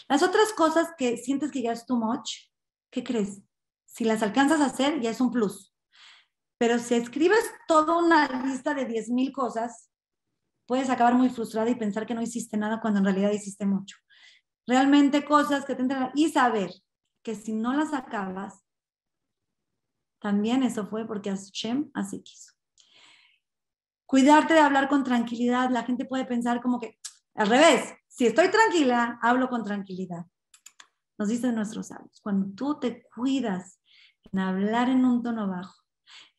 [0.10, 2.32] Las otras cosas que sientes que ya es too much,
[2.92, 3.42] ¿qué crees?
[3.86, 5.74] Si las alcanzas a hacer, ya es un plus.
[6.58, 9.90] Pero si escribes toda una lista de 10.000 cosas,
[10.66, 13.98] puedes acabar muy frustrada y pensar que no hiciste nada cuando en realidad hiciste mucho
[14.68, 16.72] realmente cosas que te entregan y saber
[17.24, 18.64] que si no las acabas,
[20.20, 22.54] también eso fue porque Hashem así quiso.
[24.06, 25.70] Cuidarte de hablar con tranquilidad.
[25.70, 27.00] La gente puede pensar como que,
[27.34, 30.26] al revés, si estoy tranquila, hablo con tranquilidad.
[31.18, 33.80] Nos dicen nuestros sabios, cuando tú te cuidas
[34.32, 35.76] en hablar en un tono bajo,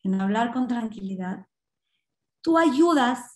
[0.03, 1.47] en hablar con tranquilidad,
[2.41, 3.32] tú ayudas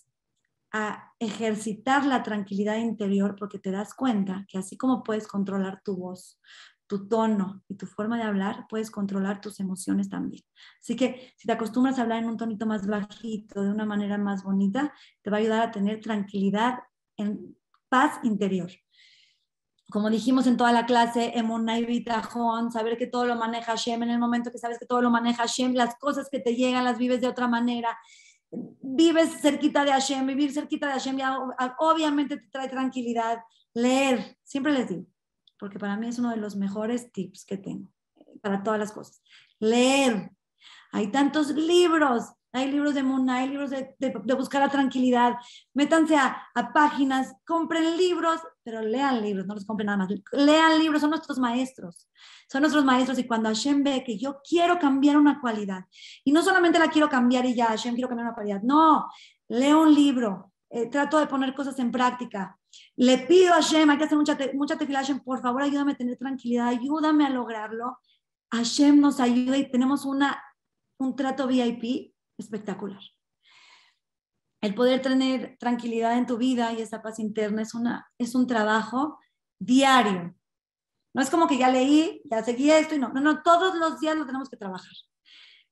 [0.72, 5.96] a ejercitar la tranquilidad interior porque te das cuenta que así como puedes controlar tu
[5.96, 6.40] voz,
[6.86, 10.42] tu tono y tu forma de hablar, puedes controlar tus emociones también.
[10.80, 14.18] Así que si te acostumbras a hablar en un tonito más bajito, de una manera
[14.18, 14.92] más bonita,
[15.22, 16.78] te va a ayudar a tener tranquilidad
[17.16, 17.56] en
[17.88, 18.70] paz interior.
[19.90, 21.32] Como dijimos en toda la clase,
[22.70, 25.44] saber que todo lo maneja Hashem, en el momento que sabes que todo lo maneja
[25.44, 27.96] Hashem, las cosas que te llegan las vives de otra manera
[28.50, 31.38] vives cerquita de Hashem, vivir cerquita de Hashem ya
[31.78, 33.38] obviamente te trae tranquilidad.
[33.74, 35.06] Leer, siempre les digo,
[35.58, 38.92] porque para mí es uno de los mejores tips que tengo eh, para todas las
[38.92, 39.22] cosas.
[39.58, 40.30] Leer.
[40.92, 45.36] Hay tantos libros, hay libros de Muna, hay libros de, buscar la tranquilidad.
[45.74, 50.10] Métanse a, a, páginas, compren libros, pero lean libros, no los compren nada más.
[50.30, 52.06] Lean libros, son nuestros maestros.
[52.52, 55.86] Son nuestros maestros y cuando Hashem ve que yo quiero cambiar una cualidad,
[56.22, 59.08] y no solamente la quiero cambiar y ya, Hashem quiero cambiar una cualidad, no,
[59.48, 62.58] leo un libro, eh, trato de poner cosas en práctica.
[62.96, 65.96] Le pido a Hashem, hay que hacer mucha, mucha tefila, Hashem, por favor ayúdame a
[65.96, 67.96] tener tranquilidad, ayúdame a lograrlo.
[68.50, 70.42] Hashem nos ayuda y tenemos una,
[70.98, 73.00] un trato VIP espectacular.
[74.60, 78.46] El poder tener tranquilidad en tu vida y esa paz interna es, una, es un
[78.46, 79.18] trabajo
[79.58, 80.34] diario.
[81.14, 84.00] No es como que ya leí, ya seguí esto y no, no, no, todos los
[84.00, 84.92] días lo tenemos que trabajar.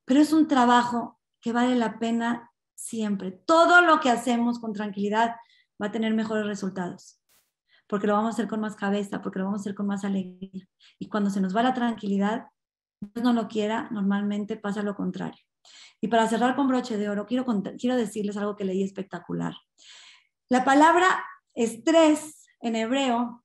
[0.04, 3.32] Pero es un trabajo que vale la pena siempre.
[3.32, 5.36] Todo lo que hacemos con tranquilidad
[5.80, 7.20] va a tener mejores resultados,
[7.86, 10.04] porque lo vamos a hacer con más cabeza, porque lo vamos a hacer con más
[10.04, 10.66] alegría.
[10.98, 12.46] Y cuando se nos va la tranquilidad,
[13.14, 15.42] no lo quiera, normalmente pasa lo contrario.
[16.00, 17.44] Y para cerrar con broche de oro, quiero,
[17.78, 19.54] quiero decirles algo que leí espectacular.
[20.48, 23.44] La palabra estrés en hebreo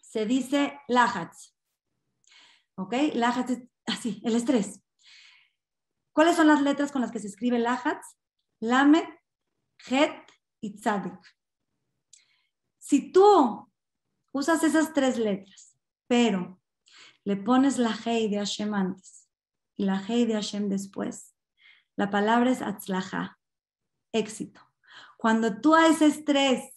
[0.00, 1.54] se dice lahatz.
[2.76, 2.94] ¿Ok?
[3.14, 4.82] Lahatz es así, el estrés.
[6.12, 8.16] ¿Cuáles son las letras con las que se escribe lahatz?
[8.60, 9.04] Lamed,
[9.88, 10.16] Het
[10.60, 11.20] y Tzadik.
[12.78, 13.70] Si tú
[14.32, 15.76] usas esas tres letras,
[16.06, 16.60] pero
[17.24, 19.28] le pones la Hei de Hashem antes
[19.76, 21.35] y la Hei de Hashem después,
[21.96, 23.38] la palabra es Atzlaha,
[24.12, 24.60] éxito.
[25.16, 26.72] Cuando tú a ese estrés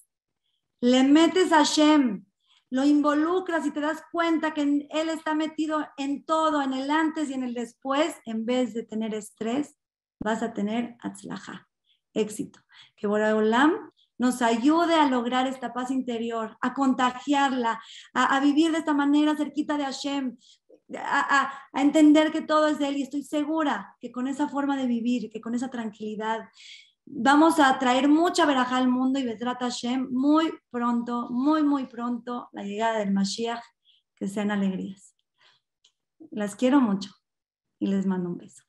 [0.82, 2.26] le metes a Hashem,
[2.72, 7.30] lo involucras y te das cuenta que Él está metido en todo, en el antes
[7.30, 9.76] y en el después, en vez de tener estrés,
[10.20, 11.67] vas a tener Atzlaha,
[12.13, 12.59] éxito.
[12.95, 17.82] Que Boraholam nos ayude a lograr esta paz interior, a contagiarla,
[18.13, 20.38] a, a, vivir de esta manera cerquita de Hashem,
[20.97, 24.87] a, entender que todo es de Él y estoy segura que con esa forma de
[24.87, 26.49] vivir, que con esa tranquilidad,
[27.05, 32.49] vamos a traer mucha veraja al mundo y Vedrat Hashem muy pronto, muy, muy pronto,
[32.51, 33.63] la llegada del Mashiach,
[34.15, 35.15] que sean alegrías.
[36.31, 37.11] Las quiero mucho
[37.79, 38.68] y les mando un beso.